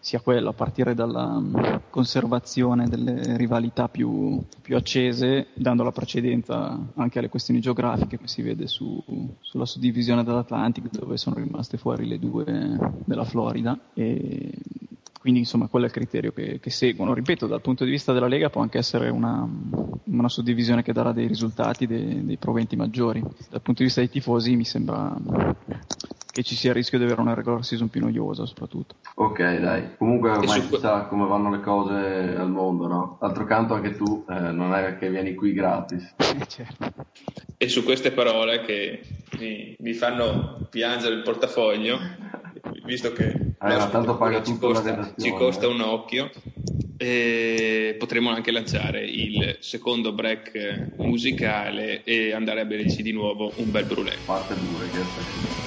[0.00, 1.42] sia quello, a partire dalla
[1.90, 8.40] conservazione delle rivalità più, più accese, dando la precedenza anche alle questioni geografiche, come si
[8.40, 9.04] vede su-
[9.40, 13.78] sulla suddivisione dell'Atlantic, dove sono rimaste fuori le due della Florida.
[13.92, 14.52] E
[15.24, 17.14] quindi insomma quello è il criterio che, che seguono.
[17.14, 19.48] Ripeto, dal punto di vista della Lega può anche essere una,
[20.04, 23.22] una suddivisione che darà dei risultati, dei, dei proventi maggiori.
[23.22, 25.16] Dal punto di vista dei tifosi mi sembra
[26.30, 28.96] che ci sia il rischio di avere una regular season più noiosa soprattutto.
[29.14, 29.96] Ok, dai.
[29.96, 31.94] Comunque ormai su si que- sa come vanno le cose
[32.36, 33.16] al mondo, no?
[33.18, 36.16] D'altro canto anche tu eh, non è che vieni qui gratis.
[36.48, 36.92] certo.
[37.56, 39.00] E su queste parole che
[39.38, 41.98] mi, mi fanno piangere il portafoglio,
[42.84, 45.68] visto che Eh, ma l'ospite tanto paga ci costa, ci costa eh.
[45.68, 46.30] un occhio,
[46.98, 53.70] e potremo anche lanciare il secondo break musicale e andare a berci di nuovo un
[53.70, 54.16] bel brulè.
[54.26, 55.63] Parte due, che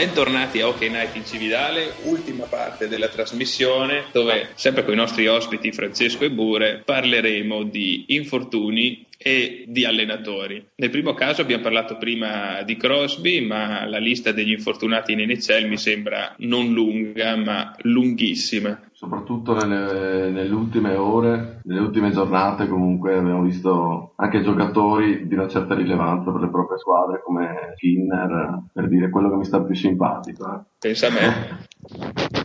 [0.00, 5.26] Bentornati a OK Night in Cividale, ultima parte della trasmissione dove, sempre con i nostri
[5.26, 10.64] ospiti Francesco e Bure, parleremo di infortuni e di allenatori.
[10.76, 15.68] Nel primo caso abbiamo parlato prima di Crosby, ma la lista degli infortunati in NHL
[15.68, 23.16] mi sembra non lunga, ma lunghissima soprattutto nelle, nelle, ultime ore, nelle ultime giornate comunque
[23.16, 28.88] abbiamo visto anche giocatori di una certa rilevanza per le proprie squadre come Skinner, per
[28.88, 30.52] dire quello che mi sta più simpatico.
[30.52, 30.60] Eh.
[30.78, 31.66] Pensa a me.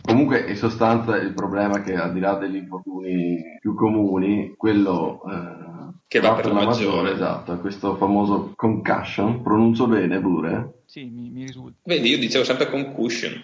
[0.02, 5.20] comunque in sostanza il problema è che al di là degli infortuni più comuni, quello...
[5.30, 5.64] Eh,
[6.08, 6.70] che va per la maggiore.
[6.70, 7.12] maggiore.
[7.12, 10.84] Esatto, questo famoso concussion, pronuncio bene pure?
[10.86, 11.78] Sì, mi, mi risulta.
[11.84, 13.42] Vedi, io dicevo sempre concussion.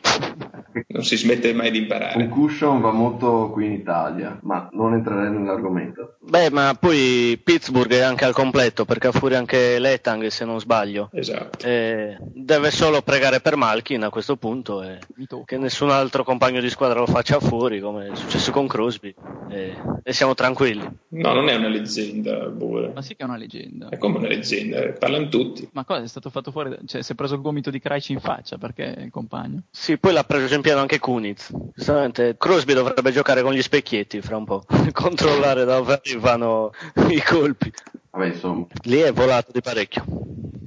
[0.87, 2.15] Non si smette mai di imparare.
[2.15, 6.17] Concussion va molto qui in Italia, ma non entrerei nell'argomento.
[6.21, 10.61] Beh, ma poi Pittsburgh è anche al completo, perché ha fuori anche Letang, se non
[10.61, 11.11] sbaglio.
[11.13, 11.67] Esatto.
[11.67, 14.99] E deve solo pregare per Malkin a questo punto e
[15.45, 19.15] che nessun altro compagno di squadra lo faccia fuori, come è successo con Crosby.
[19.51, 20.89] E, e siamo tranquilli.
[21.09, 22.93] No, non è una leggenda, Bure.
[22.95, 23.89] Ma sì che è una leggenda.
[23.89, 25.69] È come una leggenda, parlano tutti.
[25.73, 26.77] Ma cosa è stato fatto fuori?
[26.87, 29.63] Cioè, si è preso il gomito di Krajci in faccia perché è il compagno.
[29.71, 31.53] Sì, poi l'ha preso in pieno anche Kunitz.
[31.75, 36.71] Giustamente Crosby dovrebbe giocare con gli specchietti fra un po', controllare da dove arrivano
[37.09, 37.73] i colpi.
[38.11, 38.67] Vabbè, insomma.
[38.85, 40.05] Lì è volato di parecchio.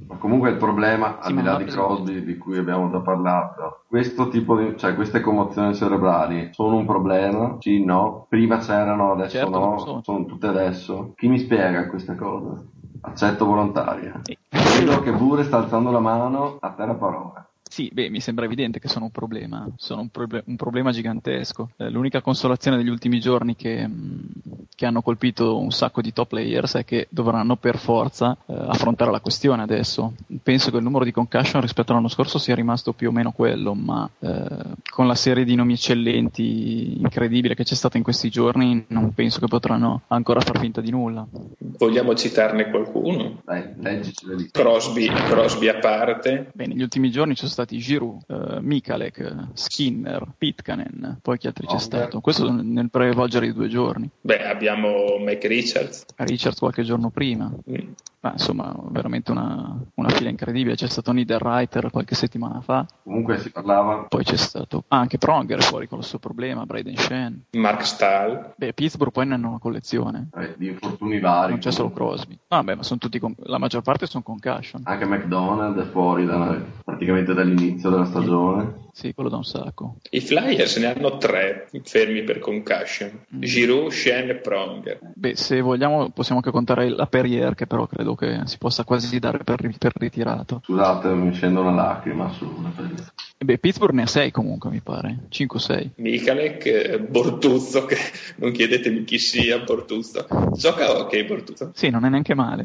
[0.08, 3.84] Ma comunque il problema, sì, al di là di Crosby di cui abbiamo già parlato,
[3.88, 7.56] questo tipo di, cioè queste commozioni cerebrali sono un problema?
[7.60, 8.26] Sì, no.
[8.28, 9.78] Prima c'erano, adesso certo, no.
[9.78, 10.02] Sono.
[10.02, 11.12] sono tutte adesso.
[11.16, 12.74] Chi mi spiega queste cose?
[13.02, 14.20] Accetto volontaria.
[14.86, 17.55] Vedo che pure sta alzando la mano, a te la parola.
[17.68, 21.70] Sì, beh, mi sembra evidente che sono un problema, sono un, proble- un problema gigantesco.
[21.76, 26.12] Eh, l'unica consolazione degli ultimi giorni che, mh, mm, che, hanno colpito un sacco di
[26.12, 30.14] top players è che dovranno per forza eh, affrontare la questione adesso.
[30.42, 33.74] Penso che il numero di concussion rispetto all'anno scorso sia rimasto più o meno quello,
[33.74, 34.46] ma eh,
[34.88, 39.40] con la serie di nomi eccellenti, incredibile che c'è stata in questi giorni, non penso
[39.40, 41.26] che potranno ancora far finta di nulla.
[41.58, 43.42] Vogliamo citarne qualcuno?
[43.44, 44.14] Dai, leggi
[44.50, 46.50] Crosby, Crosby a parte.
[46.54, 51.66] Beh, negli ultimi giorni ci sono stati Giroud, uh, Mikalek, Skinner, Pitkanen, poi chi altri
[51.66, 52.20] c'è stato?
[52.20, 54.08] Questo nel pre-volgere di due giorni.
[54.20, 56.06] Beh, abbiamo Mike Richards.
[56.16, 57.52] Richards qualche giorno prima.
[57.70, 57.92] Mm.
[58.26, 60.74] Ma insomma, veramente una, una, fila incredibile.
[60.74, 62.84] C'è stato Niederreiter qualche settimana fa.
[63.04, 64.06] Comunque si parlava.
[64.08, 67.44] Poi c'è stato ah, anche Pronger fuori con il suo problema, Braden Shen.
[67.52, 68.54] Mark Stahl.
[68.56, 70.30] Beh, Pittsburgh poi ne hanno una collezione.
[70.34, 71.52] Eh, di infortuni vari.
[71.52, 72.36] Non c'è solo Crosby.
[72.48, 73.32] Ah, beh, ma sono tutti con...
[73.44, 74.82] la maggior parte sono concussion.
[74.84, 78.85] Anche McDonald è fuori da, praticamente dall'inizio della stagione.
[78.96, 79.96] Sì, quello da un sacco.
[80.08, 83.26] I Flyers ne hanno tre fermi per concussion.
[83.36, 83.42] Mm.
[83.42, 84.98] Giroud, Shen e Pronger.
[85.14, 89.18] Beh, se vogliamo possiamo anche contare la Perrier, che però credo che si possa quasi
[89.18, 90.62] dare per, per ritirato.
[90.64, 93.12] Scusate, mi scende una lacrima su una Perrier.
[93.36, 95.24] Beh, Pittsburgh ne ha 6 comunque, mi pare.
[95.30, 95.90] 5-6.
[95.96, 97.98] Michalek, eh, Bortuzzo, che
[98.36, 100.26] non chiedetemi chi sia Bortuzzo.
[100.54, 101.70] Gioca ok Bortuzzo?
[101.74, 102.62] Sì, non è neanche male.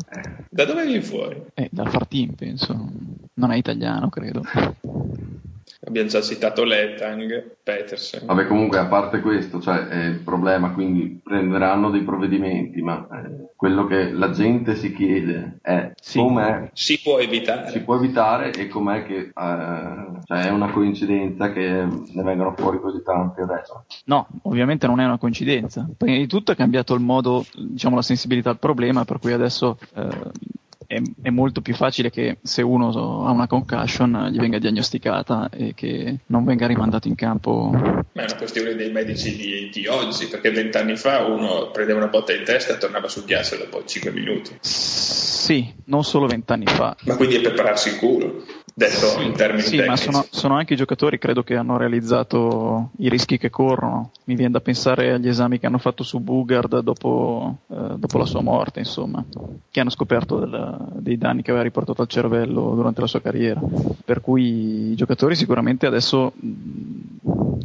[0.49, 1.43] Da dove vieni fuori?
[1.53, 2.73] Eh, dal Far Team, penso.
[3.33, 4.43] Non è italiano, credo.
[5.85, 8.25] Abbiamo già citato Letang, Petersen.
[8.25, 13.49] Vabbè, comunque, a parte questo, cioè, è il problema, quindi prenderanno dei provvedimenti, ma eh,
[13.55, 16.19] quello che la gente si chiede è sì.
[16.19, 16.69] com'è...
[16.73, 17.69] Si può evitare.
[17.69, 19.31] Si può evitare e com'è che...
[19.33, 23.85] Eh, cioè, è una coincidenza che ne vengano fuori così tanti adesso?
[24.05, 25.87] No, ovviamente non è una coincidenza.
[25.97, 29.77] Prima di tutto è cambiato il modo, diciamo, la sensibilità al problema, per cui adesso...
[29.95, 30.59] Eh,
[30.91, 32.89] è, è, molto più facile che se uno
[33.25, 37.69] ha una concussion gli venga diagnosticata e che non venga rimandato in campo.
[37.71, 42.09] Ma è una questione dei medici di, di oggi, perché vent'anni fa uno prendeva una
[42.09, 44.57] botta in testa e tornava sul ghiaccio dopo 5 minuti.
[44.59, 46.95] Sì, non solo vent'anni fa.
[47.03, 48.43] Ma quindi è per pararsi il culo
[48.73, 49.89] detto sì, in termini sì, tecnici.
[49.89, 54.11] ma sono, sono, anche i giocatori, credo che hanno realizzato i rischi che corrono.
[54.25, 58.25] Mi viene da pensare agli esami che hanno fatto su Bugard dopo, eh, dopo la
[58.25, 59.23] sua morte, insomma,
[59.69, 63.61] che hanno scoperto del, dei danni che aveva riportato al cervello durante la sua carriera.
[64.03, 66.33] Per cui i giocatori sicuramente adesso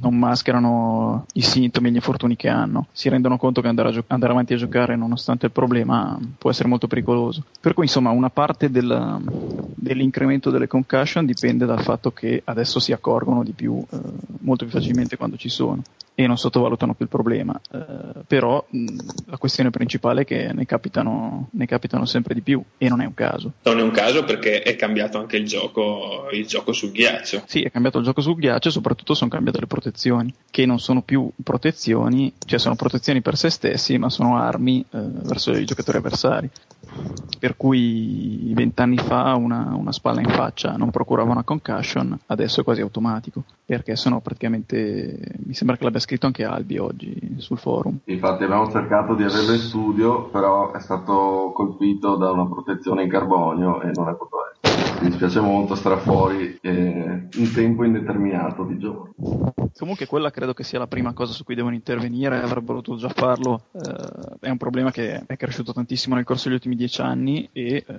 [0.01, 4.05] non mascherano i sintomi e gli infortuni che hanno, si rendono conto che andare, gio-
[4.09, 7.45] andare, avanti a giocare nonostante il problema può essere molto pericoloso.
[7.61, 9.21] Per cui insomma una parte del,
[9.75, 13.99] dell'incremento delle concussion dipende dal fatto che adesso si accorgono di più, eh,
[14.41, 15.83] molto più facilmente quando ci sono.
[16.19, 17.61] E non sottovalutano più il problema.
[17.71, 18.97] Eh, però mh,
[19.27, 23.05] la questione principale è che ne capitano, ne capitano, sempre di più e non è
[23.05, 23.53] un caso.
[23.65, 27.43] Non è un caso perché è cambiato anche il gioco, il gioco sul ghiaccio.
[27.47, 30.79] Sì, è cambiato il gioco sul ghiaccio e soprattutto sono cambiate le protezioni, che non
[30.81, 35.67] sono più protezioni, cioè sono protezioni per se stessi, ma sono armi eh, verso i
[35.67, 36.51] giocatori avversari.
[37.39, 42.65] Per cui vent'anni fa una, una spalla in faccia non procurava una concussion, adesso è
[42.65, 47.99] quasi automatico, perché sono praticamente, mi sembra che l'abbia scritto anche Albi oggi sul forum.
[48.05, 53.09] Infatti abbiamo cercato di averlo in studio, però è stato colpito da una protezione in
[53.09, 54.86] carbonio e non è potuto essere.
[55.01, 59.13] Mi dispiace molto, starà fuori eh, un tempo indeterminato di giorni.
[59.79, 63.11] Comunque quella credo che sia la prima cosa su cui devono intervenire, avrebbero potuto già
[63.11, 67.47] farlo, eh, è un problema che è cresciuto tantissimo nel corso degli ultimi dieci anni
[67.53, 67.95] e eh,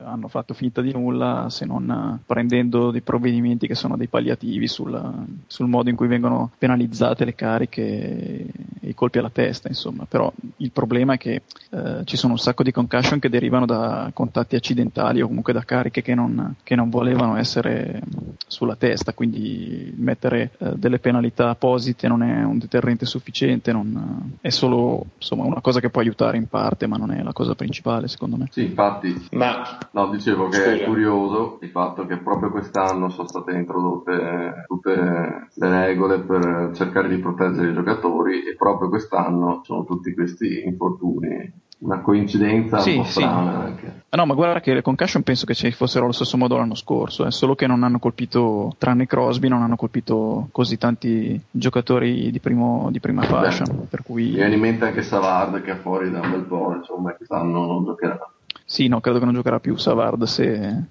[0.00, 5.26] hanno fatto finta di nulla se non prendendo dei provvedimenti che sono dei palliativi sul,
[5.46, 10.04] sul modo in cui vengono penalizzate le cariche e i colpi alla testa, insomma.
[10.06, 14.10] Però il problema è che eh, ci sono un sacco di concussion che derivano da
[14.12, 18.02] contatti accidentali o comunque da cariche che non, che non volevano essere
[18.46, 24.36] sulla testa, quindi mettere eh, delle penalità penalità apposite non è un deterrente sufficiente, non,
[24.40, 27.54] è solo insomma, una cosa che può aiutare in parte, ma non è la cosa
[27.54, 28.48] principale secondo me.
[28.50, 29.78] Sì, infatti, ma...
[29.92, 30.70] no, dicevo che Scusa.
[30.72, 37.08] è curioso il fatto che proprio quest'anno sono state introdotte tutte le regole per cercare
[37.08, 43.02] di proteggere i giocatori e proprio quest'anno sono tutti questi infortuni una coincidenza sì, un
[43.02, 43.66] po' strana sì.
[43.66, 44.02] anche.
[44.14, 47.26] No, ma guarda che le concussion penso che ci fossero allo stesso modo l'anno scorso,
[47.26, 52.40] eh, solo che non hanno colpito, tranne Crosby, non hanno colpito così tanti giocatori di,
[52.40, 53.64] primo, di prima fascia.
[53.64, 54.24] Beh, per cui...
[54.24, 57.66] Mi viene in mente anche Savard che è fuori da un bel po', insomma, quest'anno
[57.66, 58.33] non giocherà.
[58.74, 60.86] Sì, no, credo che non giocherà più Savard se,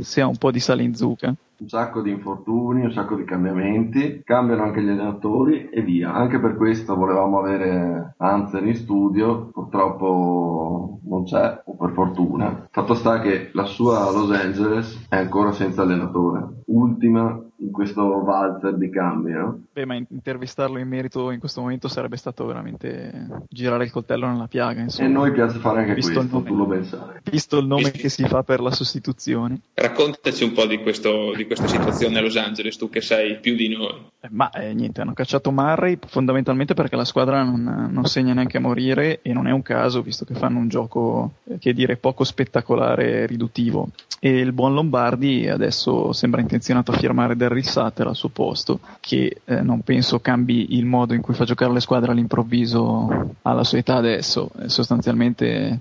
[0.00, 3.24] se ha un po' di sale in zucca un sacco di infortuni, un sacco di
[3.24, 6.14] cambiamenti, cambiano anche gli allenatori e via.
[6.14, 12.68] Anche per questo volevamo avere Anzer in studio, purtroppo non c'è, o per fortuna.
[12.70, 18.76] Fatto sta che la sua Los Angeles è ancora senza allenatore, ultima in questo valzer
[18.76, 19.32] di cambi.
[19.32, 19.62] No?
[19.72, 24.46] Beh, ma intervistarlo in merito in questo momento sarebbe stato veramente girare il coltello nella
[24.46, 24.80] piaga.
[24.80, 25.08] Insomma.
[25.08, 27.20] E a noi piace fare anche visto questo, nome, tu lo ben sai.
[27.30, 27.98] Visto il nome visto...
[27.98, 29.60] che si fa per la sostituzione.
[29.74, 33.54] Raccontaci un po' di questo, di questa situazione a Los Angeles, tu che sai più
[33.56, 34.06] di noi.
[34.20, 38.56] Eh, ma eh, niente, hanno cacciato Murray fondamentalmente perché la squadra non, non, segna neanche
[38.56, 41.96] a morire e non è un caso, visto che fanno un gioco eh, che dire
[41.96, 43.88] poco spettacolare e riduttivo.
[44.20, 49.40] E il buon Lombardi adesso sembra intenzionato a firmare Daryl Sutter al suo posto, che
[49.44, 53.78] eh, non penso cambi il modo in cui fa giocare le squadre all'improvviso alla sua
[53.78, 54.50] età adesso.
[54.66, 55.80] sostanzialmente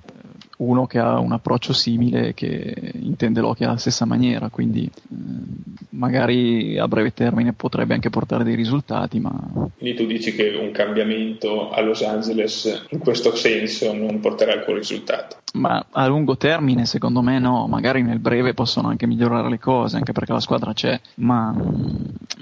[0.57, 5.15] uno che ha un approccio simile che intende l'hockey alla stessa maniera, quindi eh,
[5.89, 9.19] magari a breve termine potrebbe anche portare dei risultati.
[9.19, 9.31] Ma...
[9.77, 14.75] Quindi tu dici che un cambiamento a Los Angeles in questo senso non porterà alcun
[14.75, 15.38] risultato?
[15.53, 19.95] Ma a lungo termine secondo me no, magari nel breve possono anche migliorare le cose,
[19.95, 21.95] anche perché la squadra c'è, ma mm,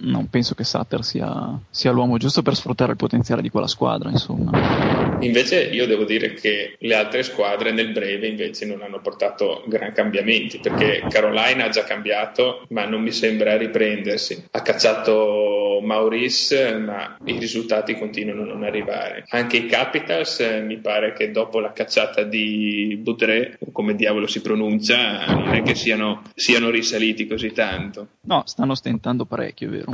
[0.04, 4.10] non penso che Sutter sia, sia l'uomo giusto per sfruttare il potenziale di quella squadra,
[4.10, 5.16] insomma.
[5.22, 9.94] Invece io devo dire che le altre squadre nel breve invece non hanno portato gran
[9.94, 14.48] cambiamenti, perché Carolina ha già cambiato, ma non mi sembra riprendersi.
[14.52, 19.26] Ha cacciato Maurice, ma i risultati continuano a non arrivare.
[19.30, 24.42] Anche i Capitals eh, mi pare che dopo la cacciata di Boudre, come diavolo si
[24.42, 28.08] pronuncia, non è che siano, siano risaliti così tanto.
[28.22, 29.92] No, stanno stentando parecchio, è vero.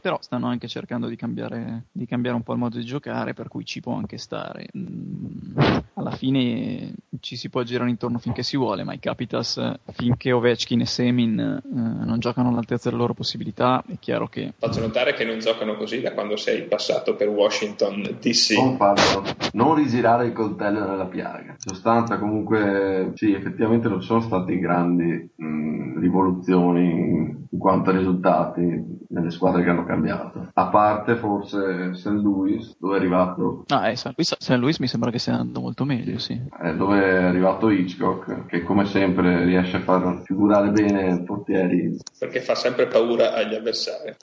[0.00, 3.48] Però stanno anche cercando di cambiare, di cambiare un po' il modo di giocare, per
[3.48, 4.68] cui ci può anche stare.
[4.76, 5.56] Mm,
[5.94, 9.60] alla fine ci si può girare intorno finché si vuole, ma i Capitals,
[9.92, 14.52] finché Ovechkin e Semin eh, non giocano all'altezza delle loro possibilità, è chiaro che...
[14.58, 18.56] Faccio notare che non giocano così da quando sei passato per Washington DC.
[18.56, 21.52] Non farlo, non rigirare il coltello nella piaga.
[21.52, 27.96] In sostanza comunque, sì, effettivamente non ci sono state grandi mh, rivoluzioni in quanto a
[27.96, 30.50] risultati nelle squadre che hanno cambiato.
[30.54, 32.06] A parte forse St.
[32.06, 33.64] Louis, dove è arrivato.
[33.68, 34.50] Ah, eh, St.
[34.50, 36.40] Louis, mi sembra che stia andando molto meglio, sì.
[36.62, 41.96] Eh, dove è arrivato Hitchcock, che come sempre riesce a far figurare bene i portieri.
[42.18, 44.16] Perché fa sempre paura agli avversari.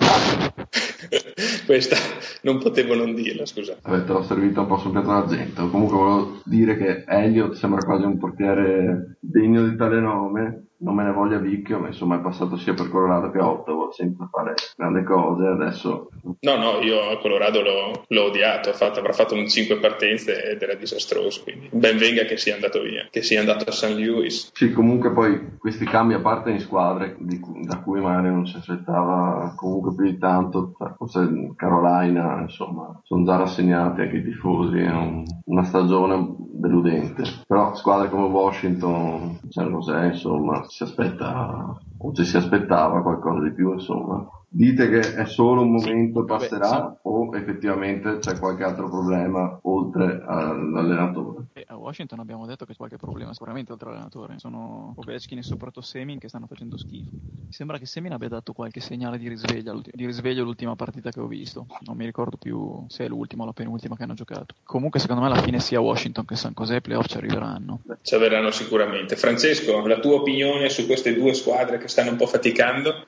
[1.66, 1.96] Questa
[2.42, 3.78] non potevo non dirla, scusa.
[3.82, 5.70] Vabbè, te l'ho servito un po' sul piatto d'argento.
[5.70, 11.04] Comunque volevo dire che Elliot sembra quasi un portiere degno di tale nome non me
[11.04, 15.04] ne voglia Vicchio, ma insomma è passato sia per Colorado che Ottawa senza fare grandi
[15.04, 16.10] cose, adesso...
[16.40, 20.62] No, no, io a Colorado l'ho, l'ho odiato, fatto, avrà fatto un 5 partenze ed
[20.62, 23.98] era disastroso, quindi ben venga che sia andato via, che sia andato a St.
[23.98, 24.52] Louis.
[24.54, 28.58] Sì, comunque poi questi cambi a parte in squadre, di, da cui magari non si
[28.58, 34.92] aspettava comunque più di tanto, forse Carolina, insomma, sono già rassegnati anche i tifosi, è
[34.92, 37.24] un, una stagione deludente.
[37.48, 43.54] Però squadre come Washington, San José, insomma, si aspetta o ci si aspettava qualcosa di
[43.54, 44.28] più, insomma.
[44.50, 50.24] Dite che è solo un momento e passerà o effettivamente c'è qualche altro problema oltre
[50.26, 51.48] all'allenatore?
[51.66, 54.40] a Washington abbiamo detto che c'è qualche problema sicuramente oltre all'allenatore.
[54.40, 57.10] Sono Ovechkin e soprattutto Semin che stanno facendo schifo.
[57.12, 61.20] Mi sembra che Semin abbia dato qualche segnale di risveglio, di risveglio l'ultima partita che
[61.20, 61.66] ho visto.
[61.82, 64.56] Non mi ricordo più se è l'ultima o la penultima che hanno giocato.
[64.64, 67.82] Comunque secondo me alla fine sia Washington che San José playoff ci arriveranno.
[68.02, 69.16] Ci arriveranno sicuramente.
[69.16, 73.06] Francesco, la tua opinione su queste due squadre che stanno un po' faticando?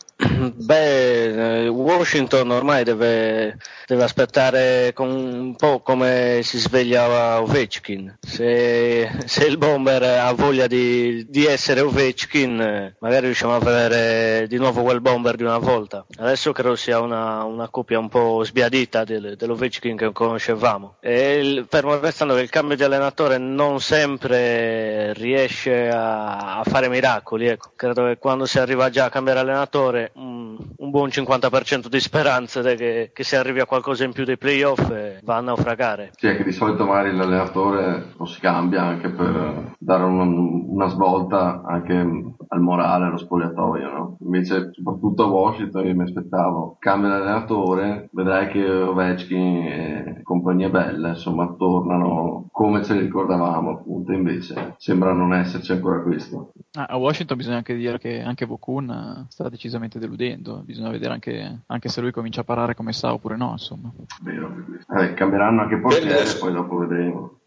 [0.55, 8.17] Beh, eh, Washington ormai deve, deve aspettare un po' come si svegliava Ovechkin.
[8.19, 14.57] Se, se il bomber ha voglia di, di, essere Ovechkin, magari riusciamo a vedere di
[14.57, 16.05] nuovo quel bomber di una volta.
[16.17, 20.97] Adesso credo sia una, una coppia un po' sbiadita del, dell'Ovechkin che conoscevamo.
[20.99, 26.89] E il, fermo restando che il cambio di allenatore non sempre riesce a, a fare
[26.89, 27.47] miracoli.
[27.47, 27.71] Ecco.
[27.75, 30.11] Credo che quando si arriva già a cambiare allenatore
[30.89, 34.89] un, buon 50% di speranze che, che, si arrivi a qualcosa in più dei playoff
[34.89, 36.11] e va a naufragare.
[36.15, 40.87] Sì, è che di solito magari l'allenatore lo si cambia anche per dare una, una
[40.87, 44.17] svolta anche al morale, allo spogliatoio, no?
[44.21, 51.09] Invece, soprattutto a Washington, io mi aspettavo, cambia l'allenatore, vedrai che Ovechkin e compagnia bella,
[51.09, 56.53] insomma, tornano come ce li ricordavamo, appunto, invece sembra non esserci ancora questo.
[56.73, 61.59] Ah, a Washington bisogna anche dire che anche Vokun sta decisamente deludendo, bisogna vedere anche,
[61.65, 63.91] anche, se lui comincia a parlare come sa oppure no, insomma.
[64.21, 64.65] Vero,
[64.97, 67.39] eh, cambieranno anche portiere, poi dopo vedremo.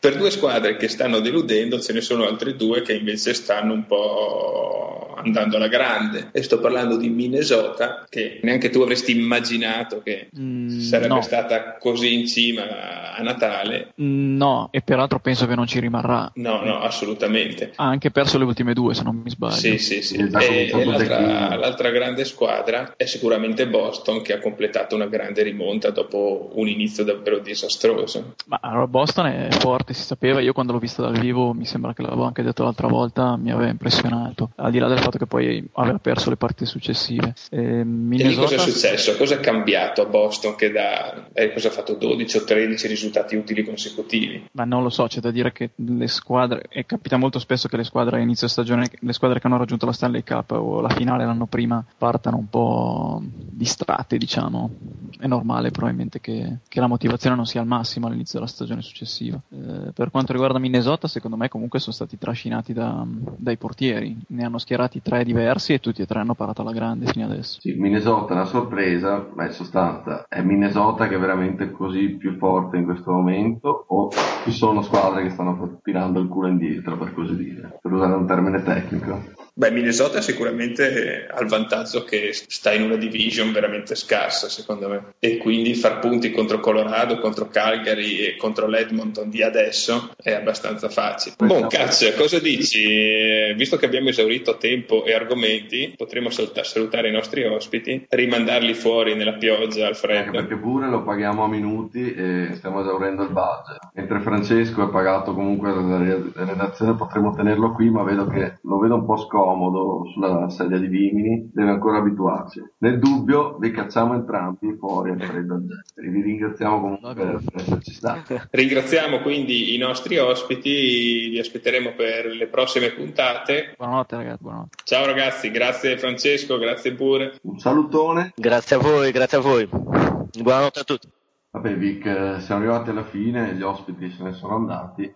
[0.00, 3.86] per due squadre che stanno deludendo ce ne sono altre due che invece stanno un
[3.86, 6.30] po' andando alla grande.
[6.32, 11.22] E sto parlando di Minnesota che neanche tu avresti immaginato che mm, sarebbe no.
[11.22, 13.92] stata così in cima a Natale.
[13.96, 16.30] No e peraltro penso che non ci rimarrà.
[16.34, 17.72] No no assolutamente.
[17.74, 19.54] Ha anche perso le ultime due se non mi sbaglio.
[19.54, 20.16] Sì sì sì.
[20.16, 25.90] E, e l'altra, l'altra grande squadra è sicuramente Boston che ha completato una grande rimonta
[25.90, 28.34] dopo un inizio davvero disastroso.
[28.46, 30.40] Ma allora Boston è forte si sapeva.
[30.40, 33.50] Io quando l'ho vista dal vivo mi sembra che l'avevo anche detto l'altra volta mi
[33.50, 34.50] aveva impressionato.
[34.56, 37.34] Al di là del fatto che poi aveva perso le partite successive.
[37.50, 38.54] Eh, Minnesota...
[38.54, 39.16] E cosa è successo?
[39.16, 43.36] Cosa è cambiato a Boston che da eh, cosa ha fatto 12 o 13 risultati
[43.36, 44.48] utili consecutivi?
[44.52, 47.76] Ma non lo so, c'è da dire che le squadre, e capita molto spesso che
[47.76, 50.90] le squadre a inizio stagione, le squadre che hanno raggiunto la Stanley Cup o la
[50.90, 54.70] finale l'anno prima partano un po' distratte, diciamo.
[55.18, 59.40] È normale probabilmente che, che la motivazione non sia al massimo all'inizio della stagione successiva.
[59.50, 64.44] Eh, per quanto riguarda Minnesota, secondo me comunque sono stati trascinati da, dai portieri, ne
[64.44, 67.60] hanno schierati tre diversi e tutti e tre hanno parato alla grande fino adesso.
[67.60, 72.36] Sì, Minnesota è una sorpresa, ma in sostanza è Minnesota che è veramente così più
[72.36, 74.10] forte in questo momento o
[74.44, 78.26] ci sono squadre che stanno tirando il culo indietro per così dire, per usare un
[78.26, 79.46] termine tecnico?
[79.58, 85.14] Beh, Minnesota sicuramente ha il vantaggio che sta in una division veramente scarsa, secondo me,
[85.18, 90.88] e quindi far punti contro Colorado, contro Calgary e contro l'Edmonton di adesso è abbastanza
[90.88, 91.34] facile.
[91.38, 93.52] Buon cazzo, cosa dici?
[93.56, 99.38] Visto che abbiamo esaurito tempo e argomenti, potremmo salutare i nostri ospiti, rimandarli fuori nella
[99.38, 100.38] pioggia al freddo.
[100.38, 103.88] Anche perché pure lo paghiamo a minuti e stiamo esaurendo il budget.
[103.94, 105.98] Mentre Francesco è pagato comunque dalla
[106.44, 110.78] redazione, potremmo tenerlo qui, ma vedo che lo vedo un po' scomodo comodo sulla sedia
[110.78, 112.62] di Vimini, deve ancora abituarsi.
[112.78, 115.56] Nel dubbio vi cacciamo entrambi fuori al freddo
[115.94, 118.38] e vi ringraziamo comunque per esserci stati.
[118.50, 123.74] Ringraziamo quindi i nostri ospiti, vi aspetteremo per le prossime puntate.
[123.78, 124.76] Buonanotte ragazzi, buonanotte.
[124.84, 127.38] Ciao ragazzi, grazie Francesco, grazie pure.
[127.42, 128.32] Un salutone.
[128.36, 129.66] Grazie a voi, grazie a voi.
[129.66, 131.08] Buonanotte a tutti.
[131.52, 132.02] Vabbè Vic,
[132.40, 135.10] siamo arrivati alla fine, gli ospiti se ne sono andati,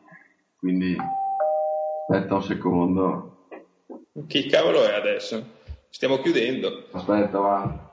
[0.56, 0.96] quindi
[2.08, 3.31] aspetta un secondo.
[4.26, 5.60] Chi cavolo è adesso?
[5.88, 6.88] Stiamo chiudendo.
[6.92, 7.91] Aspetta, va.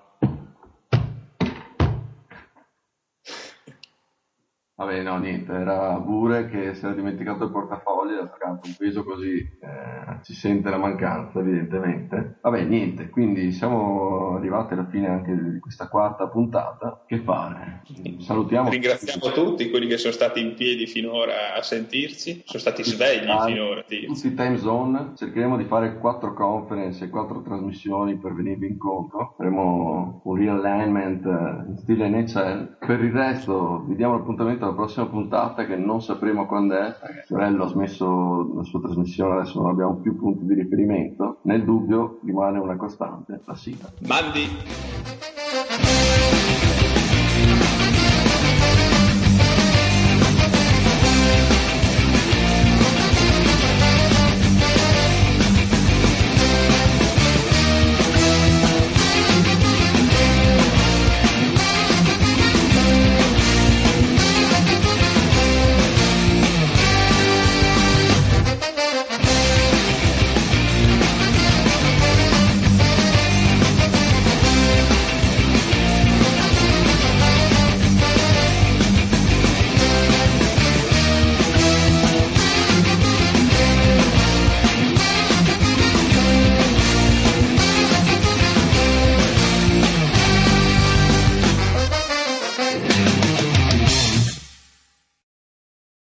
[4.80, 8.76] Vabbè, no, niente, era Bure che si era dimenticato il portafoglio e ha saccato un
[8.78, 12.38] peso così, eh, ci sente la mancanza evidentemente.
[12.42, 17.04] Vabbè, niente, quindi siamo arrivati alla fine anche di questa quarta puntata.
[17.06, 17.82] Che fare?
[18.20, 18.70] Salutiamo.
[18.70, 23.52] Ringraziamo tutti quelli che sono stati in piedi finora a sentirci, sono stati svegli time,
[23.52, 23.82] finora.
[23.82, 29.34] Tutti i time zone, cercheremo di fare quattro conference e quattro trasmissioni per venirvi incontro.
[29.36, 32.78] Faremo un realignment in stile NHL.
[32.80, 37.24] Per il resto vi diamo l'appuntamento alla prossima puntata che non sapremo quando è, perché
[37.26, 41.40] Fiorello ha smesso la sua trasmissione, adesso non abbiamo più punti di riferimento.
[41.44, 43.90] Nel dubbio rimane una costante, la sigla.
[44.08, 45.29] Mandi!